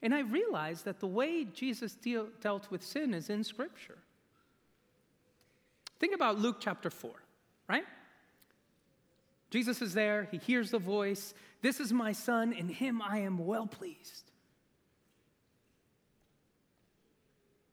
And 0.02 0.14
I 0.14 0.20
realized 0.20 0.84
that 0.86 1.00
the 1.00 1.06
way 1.06 1.44
Jesus 1.44 1.94
deal, 1.94 2.28
dealt 2.40 2.70
with 2.70 2.82
sin 2.82 3.12
is 3.12 3.28
in 3.28 3.44
Scripture. 3.44 3.98
Think 5.98 6.14
about 6.14 6.38
Luke 6.38 6.56
chapter 6.60 6.88
4, 6.88 7.10
right? 7.68 7.84
Jesus 9.50 9.82
is 9.82 9.92
there, 9.92 10.28
he 10.30 10.38
hears 10.38 10.70
the 10.70 10.78
voice. 10.78 11.34
This 11.60 11.80
is 11.80 11.92
my 11.92 12.12
son, 12.12 12.52
in 12.52 12.68
him 12.68 13.02
I 13.02 13.18
am 13.18 13.36
well 13.38 13.66
pleased. 13.66 14.29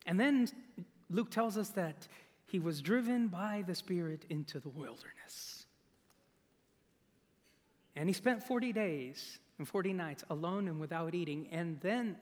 And 0.07 0.19
then 0.19 0.47
Luke 1.11 1.29
tells 1.29 1.57
us 1.57 1.69
that 1.69 2.07
he 2.47 2.59
was 2.59 2.81
driven 2.81 3.27
by 3.27 3.63
the 3.67 3.75
Spirit 3.75 4.25
into 4.29 4.59
the 4.59 4.69
wilderness. 4.69 5.65
And 7.95 8.07
he 8.07 8.13
spent 8.13 8.41
40 8.41 8.71
days 8.71 9.39
and 9.57 9.67
40 9.67 9.93
nights 9.93 10.23
alone 10.29 10.67
and 10.67 10.79
without 10.79 11.13
eating. 11.13 11.47
And 11.51 11.79
then 11.81 12.15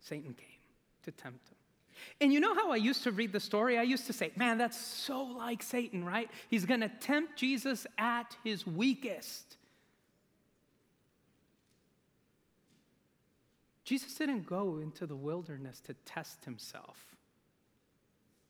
Satan 0.00 0.34
came 0.34 0.46
to 1.04 1.10
tempt 1.10 1.48
him. 1.48 1.56
And 2.20 2.32
you 2.32 2.40
know 2.40 2.54
how 2.54 2.70
I 2.70 2.76
used 2.76 3.04
to 3.04 3.12
read 3.12 3.32
the 3.32 3.40
story? 3.40 3.78
I 3.78 3.82
used 3.82 4.06
to 4.06 4.12
say, 4.12 4.32
man, 4.36 4.58
that's 4.58 4.78
so 4.78 5.22
like 5.22 5.62
Satan, 5.62 6.04
right? 6.04 6.28
He's 6.50 6.66
going 6.66 6.80
to 6.80 6.88
tempt 6.88 7.36
Jesus 7.36 7.86
at 7.96 8.36
his 8.44 8.66
weakest. 8.66 9.56
Jesus 13.84 14.14
didn't 14.14 14.46
go 14.46 14.78
into 14.82 15.06
the 15.06 15.16
wilderness 15.16 15.80
to 15.80 15.94
test 16.06 16.44
himself. 16.44 17.14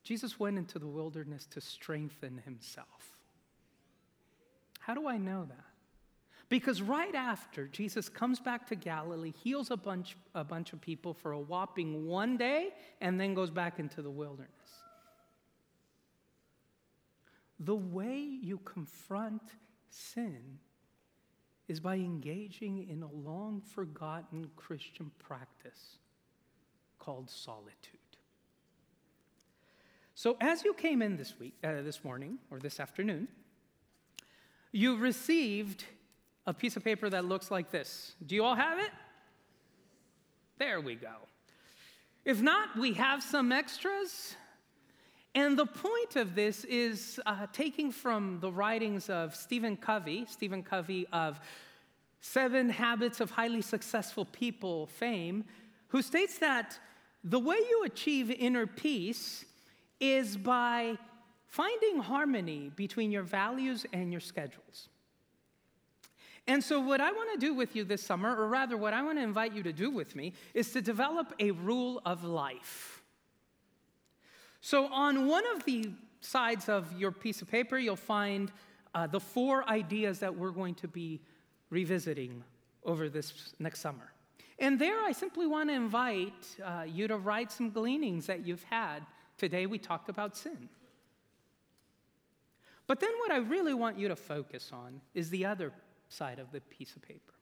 Jesus 0.05 0.39
went 0.39 0.59
into 0.59 0.79
the 0.79 0.87
wilderness 0.87 1.47
to 1.47 1.61
strengthen 1.61 2.39
himself. 2.45 3.17
How 4.81 4.95
do 4.95 5.09
I 5.09 5.17
know 5.17 5.45
that? 5.49 5.65
Because 6.51 6.83
right 6.83 7.15
after 7.15 7.67
Jesus 7.67 8.09
comes 8.09 8.39
back 8.39 8.69
to 8.69 8.77
Galilee, 8.77 9.33
heals 9.43 9.71
a 9.71 9.77
bunch, 9.77 10.15
a 10.35 10.45
bunch 10.45 10.73
of 10.73 10.81
people 10.81 11.15
for 11.15 11.33
a 11.33 11.41
whopping 11.41 12.07
one 12.07 12.37
day, 12.37 12.69
and 13.01 13.19
then 13.19 13.35
goes 13.35 13.51
back 13.51 13.79
into 13.79 14.03
the 14.03 14.11
wilderness. 14.11 14.51
The 17.59 17.75
way 17.75 18.19
you 18.19 18.59
confront 18.59 19.43
sin 19.89 20.59
is 21.69 21.81
by 21.81 21.97
engaging 21.97 22.89
in 22.89 23.03
a 23.03 23.11
long 23.11 23.61
forgotten 23.61 24.51
Christian 24.57 25.11
practice 25.19 25.99
called 26.99 27.31
solitude. 27.31 27.99
So, 30.15 30.37
as 30.41 30.65
you 30.65 30.75
came 30.75 31.03
in 31.03 31.17
this 31.17 31.39
week, 31.39 31.55
uh, 31.65 31.83
this 31.83 32.05
morning, 32.05 32.39
or 32.51 32.59
this 32.59 32.79
afternoon, 32.79 33.29
you 34.71 34.97
received 34.97 35.85
a 36.47 36.55
piece 36.55 36.77
of 36.77 36.85
paper 36.85 37.09
that 37.11 37.25
looks 37.25 37.51
like 37.51 37.71
this. 37.71 38.15
Do 38.25 38.35
you 38.35 38.45
all 38.45 38.55
have 38.55 38.79
it? 38.79 38.91
There 40.59 40.81
we 40.81 40.95
go. 40.95 41.15
If 42.25 42.41
not, 42.41 42.79
we 42.79 42.93
have 42.95 43.23
some 43.23 43.51
extras. 43.53 44.37
And 45.35 45.59
the 45.59 45.67
point 45.67 46.15
of 46.17 46.37
this 46.37 46.63
is 46.65 47.21
uh, 47.27 47.47
taking 47.53 47.91
from 47.91 48.39
the 48.41 48.53
writings 48.53 49.11
of 49.11 49.35
Stephen 49.35 49.77
Covey, 49.77 50.27
Stephen 50.29 50.63
Covey 50.63 51.07
of 51.13 51.41
Seven 52.21 52.71
Habits 52.71 53.21
of 53.21 53.33
Highly 53.33 53.61
Successful 53.61 54.27
People 54.27 54.87
fame, 54.87 55.45
who 55.89 56.03
states 56.03 56.39
that 56.39 56.79
the 57.25 57.41
way 57.41 57.57
you 57.57 57.83
achieve 57.85 58.31
inner 58.31 58.67
peace 58.67 59.45
is 59.99 60.37
by 60.37 60.97
finding 61.47 61.99
harmony 61.99 62.71
between 62.77 63.11
your 63.11 63.23
values 63.23 63.87
and 63.93 64.13
your 64.13 64.21
schedules. 64.21 64.89
And 66.47 66.63
so, 66.63 66.79
what 66.79 67.01
I 67.01 67.11
want 67.11 67.33
to 67.33 67.39
do 67.39 67.55
with 67.55 67.75
you 67.75 67.85
this 67.85 68.03
summer, 68.03 68.37
or 68.37 68.47
rather, 68.49 68.77
what 68.77 68.93
I 68.93 69.03
want 69.03 69.19
to 69.19 69.23
invite 69.23 69.55
you 69.55 69.63
to 69.63 69.73
do 69.73 69.91
with 69.91 70.15
me, 70.15 70.35
is 70.53 70.73
to 70.73 70.83
develop 70.83 71.33
a 71.41 71.53
rule 71.53 72.03
of 72.05 72.23
life. 72.23 73.04
So, 74.65 74.87
on 74.87 75.27
one 75.27 75.45
of 75.55 75.63
the 75.67 75.91
sides 76.23 76.71
of 76.71 76.91
your 76.99 77.13
piece 77.13 77.43
of 77.43 77.51
paper, 77.51 77.77
you'll 77.77 77.97
find 77.97 78.51
uh, 78.95 79.07
the 79.07 79.21
four 79.21 79.69
ideas 79.69 80.21
that 80.21 80.35
we're 80.35 80.53
going 80.53 80.75
to 80.77 80.89
be 80.89 81.21
revisiting 81.69 82.43
over 82.83 83.11
this 83.11 83.53
next 83.59 83.81
summer. 83.81 84.11
And 84.59 84.79
there, 84.79 85.05
I 85.05 85.13
simply 85.13 85.47
want 85.47 85.69
to 85.69 85.75
invite 85.75 86.57
uh, 86.65 86.85
you 86.89 87.07
to 87.09 87.19
write 87.19 87.53
some 87.53 87.73
gleanings 87.73 88.25
that 88.25 88.47
you've 88.47 88.63
had. 88.63 89.01
Today, 89.37 89.67
we 89.67 89.77
talked 89.77 90.09
about 90.09 90.35
sin. 90.35 90.71
But 92.87 93.01
then, 93.01 93.11
what 93.19 93.33
I 93.33 93.41
really 93.41 93.75
want 93.75 93.99
you 93.99 94.09
to 94.09 94.17
focus 94.17 94.71
on 94.73 95.03
is 95.13 95.29
the 95.29 95.45
other 95.45 95.73
side 96.09 96.39
of 96.39 96.53
the 96.53 96.63
piece 96.63 96.97
of 96.97 97.03
paper. 97.03 97.35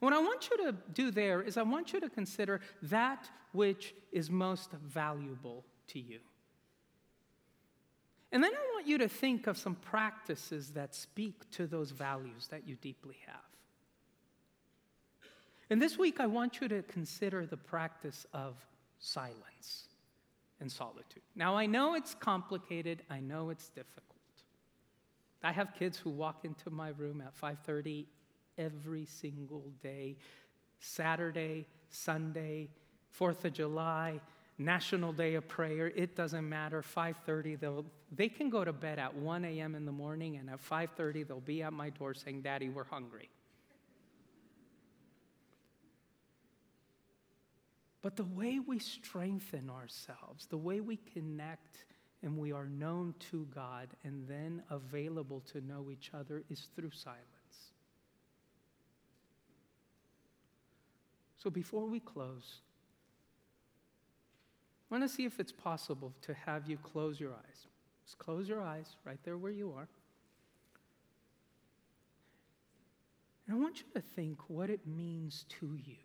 What 0.00 0.14
I 0.14 0.20
want 0.20 0.48
you 0.50 0.56
to 0.64 0.74
do 0.94 1.10
there 1.10 1.42
is 1.42 1.58
I 1.58 1.62
want 1.64 1.92
you 1.92 2.00
to 2.00 2.08
consider 2.08 2.62
that 2.80 3.28
which 3.52 3.94
is 4.10 4.30
most 4.30 4.70
valuable 4.70 5.66
to 5.88 6.00
you. 6.00 6.20
And 8.32 8.42
then 8.42 8.52
I 8.52 8.74
want 8.74 8.86
you 8.86 8.98
to 8.98 9.08
think 9.08 9.46
of 9.46 9.56
some 9.56 9.76
practices 9.76 10.70
that 10.70 10.94
speak 10.94 11.48
to 11.52 11.66
those 11.66 11.92
values 11.92 12.48
that 12.48 12.66
you 12.66 12.76
deeply 12.76 13.16
have. 13.26 13.40
And 15.70 15.80
this 15.80 15.96
week, 15.96 16.20
I 16.20 16.26
want 16.26 16.60
you 16.60 16.68
to 16.68 16.82
consider 16.82 17.46
the 17.46 17.56
practice 17.56 18.26
of 18.32 18.54
silence 18.98 19.88
and 20.60 20.70
solitude. 20.70 21.22
Now, 21.34 21.56
I 21.56 21.66
know 21.66 21.94
it's 21.94 22.14
complicated, 22.14 23.02
I 23.08 23.20
know 23.20 23.50
it's 23.50 23.68
difficult. 23.68 24.04
I 25.42 25.52
have 25.52 25.74
kids 25.78 25.98
who 25.98 26.10
walk 26.10 26.44
into 26.44 26.70
my 26.70 26.88
room 26.88 27.20
at 27.20 27.34
5:30 27.34 28.06
every 28.56 29.04
single 29.04 29.70
day. 29.82 30.16
Saturday, 30.78 31.66
Sunday, 31.88 32.70
4th 33.10 33.44
of 33.44 33.52
July, 33.52 34.20
National 34.56 35.12
Day 35.12 35.34
of 35.34 35.48
Prayer, 35.48 35.88
it 35.88 36.14
doesn't 36.14 36.48
matter. 36.48 36.82
5:30 36.82 37.58
they'll 37.58 37.84
they 38.12 38.28
can 38.28 38.50
go 38.50 38.64
to 38.64 38.72
bed 38.72 38.98
at 38.98 39.14
1 39.14 39.44
a.m. 39.44 39.74
in 39.74 39.84
the 39.84 39.92
morning 39.92 40.36
and 40.36 40.48
at 40.48 40.60
5:30 40.60 41.26
they'll 41.26 41.40
be 41.40 41.62
at 41.62 41.72
my 41.72 41.90
door 41.90 42.14
saying, 42.14 42.42
"Daddy, 42.42 42.68
we're 42.68 42.84
hungry." 42.84 43.30
But 48.00 48.16
the 48.16 48.24
way 48.24 48.60
we 48.60 48.78
strengthen 48.78 49.70
ourselves, 49.70 50.46
the 50.46 50.58
way 50.58 50.80
we 50.80 50.98
connect 50.98 51.86
and 52.22 52.38
we 52.38 52.52
are 52.52 52.66
known 52.66 53.14
to 53.30 53.46
God 53.46 53.88
and 54.04 54.28
then 54.28 54.62
available 54.70 55.40
to 55.52 55.60
know 55.60 55.90
each 55.90 56.10
other 56.14 56.42
is 56.50 56.68
through 56.76 56.90
silence. 56.90 57.72
So 61.36 61.50
before 61.50 61.86
we 61.86 62.00
close, 62.00 62.60
I 64.94 64.96
want 64.96 65.10
to 65.10 65.16
see 65.16 65.24
if 65.24 65.40
it's 65.40 65.50
possible 65.50 66.12
to 66.22 66.32
have 66.46 66.70
you 66.70 66.76
close 66.76 67.18
your 67.18 67.32
eyes. 67.32 67.66
Just 68.04 68.16
close 68.16 68.48
your 68.48 68.62
eyes 68.62 68.94
right 69.04 69.18
there 69.24 69.36
where 69.36 69.50
you 69.50 69.74
are. 69.76 69.88
And 73.44 73.56
I 73.56 73.60
want 73.60 73.78
you 73.78 73.86
to 73.92 74.00
think 74.00 74.38
what 74.48 74.70
it 74.70 74.86
means 74.86 75.46
to 75.58 75.76
you 75.84 75.96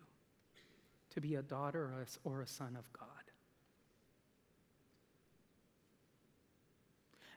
to 1.11 1.21
be 1.21 1.35
a 1.35 1.43
daughter 1.43 2.07
or 2.23 2.41
a 2.41 2.47
son 2.47 2.75
of 2.75 2.91
God. 2.91 3.05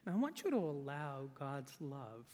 And 0.07 0.15
I 0.15 0.19
want 0.19 0.45
you 0.45 0.51
to 0.53 0.57
allow 0.57 1.29
God's 1.39 1.75
love 1.81 2.25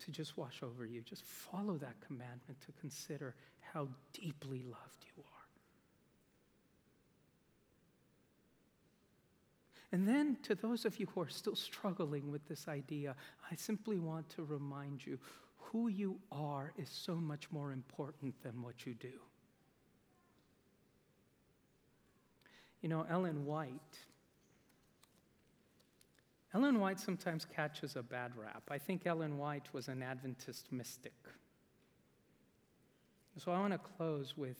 to 0.00 0.10
just 0.10 0.36
wash 0.36 0.62
over 0.62 0.84
you. 0.84 1.00
Just 1.00 1.24
follow 1.24 1.78
that 1.78 1.94
commandment 2.06 2.60
to 2.66 2.72
consider 2.78 3.34
how 3.72 3.88
deeply 4.12 4.64
loved 4.66 5.06
you 5.16 5.22
are. 5.22 5.39
And 9.92 10.06
then, 10.06 10.36
to 10.44 10.54
those 10.54 10.84
of 10.84 11.00
you 11.00 11.06
who 11.14 11.20
are 11.20 11.28
still 11.28 11.56
struggling 11.56 12.30
with 12.30 12.46
this 12.46 12.68
idea, 12.68 13.16
I 13.50 13.56
simply 13.56 13.98
want 13.98 14.28
to 14.30 14.44
remind 14.44 15.04
you 15.04 15.18
who 15.58 15.88
you 15.88 16.18
are 16.30 16.72
is 16.78 16.88
so 16.88 17.16
much 17.16 17.50
more 17.50 17.72
important 17.72 18.40
than 18.42 18.62
what 18.62 18.86
you 18.86 18.94
do. 18.94 19.12
You 22.82 22.88
know, 22.88 23.04
Ellen 23.10 23.44
White 23.44 23.98
Ellen 26.52 26.80
White 26.80 26.98
sometimes 26.98 27.44
catches 27.44 27.94
a 27.94 28.02
bad 28.02 28.32
rap. 28.36 28.62
I 28.70 28.78
think 28.78 29.06
Ellen 29.06 29.38
White 29.38 29.72
was 29.72 29.86
an 29.88 30.02
Adventist 30.02 30.72
mystic. 30.72 31.14
So 33.36 33.52
I 33.52 33.60
want 33.60 33.72
to 33.72 33.78
close 33.78 34.36
with 34.36 34.58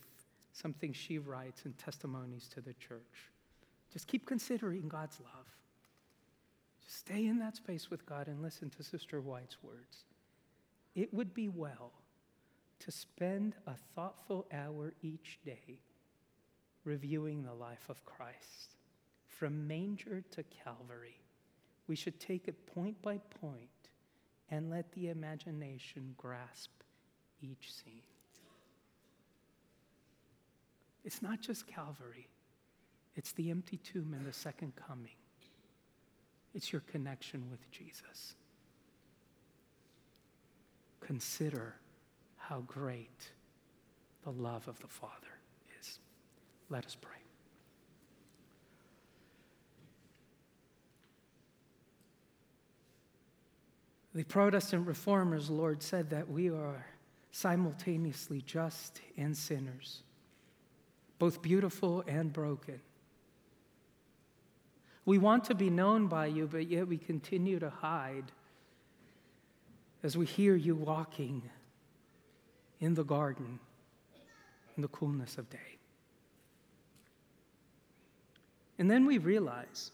something 0.52 0.92
she 0.92 1.18
writes 1.18 1.62
in 1.64 1.72
Testimonies 1.72 2.48
to 2.54 2.60
the 2.60 2.74
Church. 2.74 3.30
Just 3.92 4.06
keep 4.06 4.26
considering 4.26 4.88
God's 4.88 5.18
love. 5.20 5.46
Just 6.84 6.98
stay 6.98 7.26
in 7.26 7.38
that 7.38 7.56
space 7.56 7.90
with 7.90 8.06
God 8.06 8.28
and 8.28 8.42
listen 8.42 8.70
to 8.70 8.82
Sister 8.82 9.20
White's 9.20 9.62
words. 9.62 10.04
It 10.94 11.12
would 11.12 11.34
be 11.34 11.48
well 11.48 11.92
to 12.80 12.90
spend 12.90 13.54
a 13.66 13.74
thoughtful 13.94 14.46
hour 14.52 14.94
each 15.02 15.38
day 15.44 15.80
reviewing 16.84 17.42
the 17.42 17.54
life 17.54 17.86
of 17.88 18.04
Christ 18.04 18.76
from 19.26 19.66
manger 19.66 20.22
to 20.32 20.42
Calvary 20.44 21.20
we 21.90 21.96
should 21.96 22.20
take 22.20 22.46
it 22.46 22.72
point 22.72 23.02
by 23.02 23.18
point 23.40 23.68
and 24.48 24.70
let 24.70 24.92
the 24.92 25.08
imagination 25.08 26.14
grasp 26.16 26.70
each 27.42 27.72
scene. 27.72 28.04
It's 31.04 31.20
not 31.20 31.40
just 31.40 31.66
Calvary, 31.66 32.28
it's 33.16 33.32
the 33.32 33.50
empty 33.50 33.78
tomb 33.78 34.14
and 34.16 34.26
the 34.26 34.32
second 34.32 34.72
coming. 34.76 35.16
It's 36.54 36.72
your 36.72 36.82
connection 36.82 37.44
with 37.50 37.70
Jesus. 37.70 38.34
Consider 41.00 41.76
how 42.36 42.60
great 42.66 43.30
the 44.24 44.30
love 44.30 44.68
of 44.68 44.78
the 44.80 44.88
Father 44.88 45.14
is. 45.80 45.98
Let 46.68 46.84
us 46.84 46.96
pray. 47.00 47.16
The 54.12 54.24
Protestant 54.24 54.88
reformers, 54.88 55.50
Lord, 55.50 55.82
said 55.82 56.10
that 56.10 56.28
we 56.28 56.50
are 56.50 56.86
simultaneously 57.30 58.42
just 58.44 59.00
and 59.16 59.36
sinners, 59.36 60.02
both 61.20 61.40
beautiful 61.40 62.02
and 62.08 62.32
broken. 62.32 62.80
We 65.10 65.18
want 65.18 65.42
to 65.46 65.56
be 65.56 65.70
known 65.70 66.06
by 66.06 66.26
you, 66.26 66.46
but 66.46 66.68
yet 66.68 66.86
we 66.86 66.96
continue 66.96 67.58
to 67.58 67.68
hide 67.68 68.30
as 70.04 70.16
we 70.16 70.24
hear 70.24 70.54
you 70.54 70.76
walking 70.76 71.42
in 72.78 72.94
the 72.94 73.02
garden 73.02 73.58
in 74.76 74.82
the 74.82 74.88
coolness 74.88 75.36
of 75.36 75.50
day. 75.50 75.78
And 78.78 78.88
then 78.88 79.04
we 79.04 79.18
realize 79.18 79.90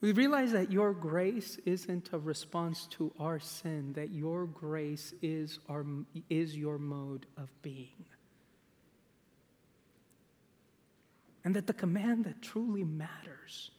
we 0.00 0.12
realize 0.12 0.52
that 0.52 0.72
your 0.72 0.94
grace 0.94 1.58
isn't 1.66 2.08
a 2.14 2.18
response 2.18 2.86
to 2.92 3.12
our 3.20 3.38
sin, 3.38 3.92
that 3.96 4.12
your 4.12 4.46
grace 4.46 5.12
is, 5.20 5.58
our, 5.68 5.84
is 6.30 6.56
your 6.56 6.78
mode 6.78 7.26
of 7.36 7.50
being. 7.60 8.06
And 11.48 11.56
that 11.56 11.66
the 11.66 11.72
command 11.72 12.26
that 12.26 12.42
truly 12.42 12.84
matters, 12.84 13.70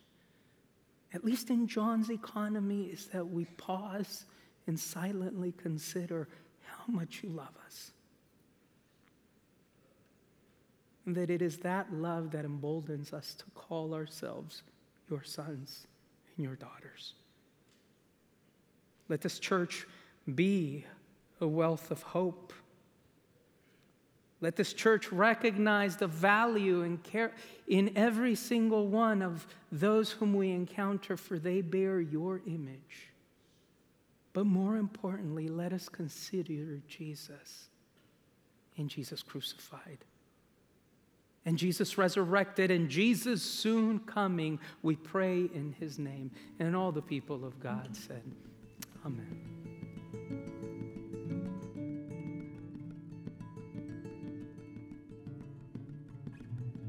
at 1.13 1.23
least 1.23 1.51
in 1.51 1.67
John's 1.67 2.09
economy, 2.09 2.85
is 2.85 3.05
that 3.13 3.23
we 3.23 3.45
pause 3.45 4.25
and 4.65 4.79
silently 4.79 5.53
consider 5.55 6.27
how 6.63 6.91
much 6.91 7.19
you 7.21 7.29
love 7.29 7.53
us. 7.63 7.91
And 11.05 11.13
that 11.15 11.29
it 11.29 11.43
is 11.43 11.57
that 11.57 11.93
love 11.93 12.31
that 12.31 12.43
emboldens 12.43 13.13
us 13.13 13.35
to 13.35 13.45
call 13.53 13.93
ourselves 13.93 14.63
your 15.07 15.21
sons 15.21 15.85
and 16.37 16.43
your 16.43 16.55
daughters. 16.55 17.13
Let 19.09 19.21
this 19.21 19.37
church 19.37 19.85
be 20.33 20.85
a 21.39 21.45
wealth 21.45 21.91
of 21.91 22.01
hope. 22.01 22.51
Let 24.41 24.55
this 24.55 24.73
church 24.73 25.11
recognize 25.11 25.97
the 25.97 26.07
value 26.07 26.83
and 26.83 27.01
care 27.03 27.33
in 27.67 27.91
every 27.97 28.35
single 28.35 28.87
one 28.87 29.21
of 29.21 29.45
those 29.71 30.11
whom 30.11 30.33
we 30.33 30.51
encounter, 30.51 31.17
for 31.17 31.37
they 31.37 31.61
bear 31.61 31.99
your 31.99 32.41
image. 32.47 33.09
But 34.31 34.45
more 34.45 34.77
importantly, 34.77 35.49
let 35.49 35.73
us 35.73 35.89
consider 35.89 36.79
Jesus 36.87 37.67
and 38.77 38.89
Jesus 38.89 39.21
crucified 39.21 40.05
and 41.45 41.57
Jesus 41.57 41.97
resurrected 41.97 42.69
and 42.71 42.89
Jesus 42.89 43.41
soon 43.41 43.99
coming. 43.99 44.59
We 44.83 44.95
pray 44.95 45.49
in 45.53 45.75
his 45.79 45.97
name. 45.97 46.31
And 46.59 46.75
all 46.75 46.91
the 46.91 47.01
people 47.01 47.43
of 47.45 47.59
God 47.59 47.95
said, 47.95 48.21
Amen. 49.05 49.58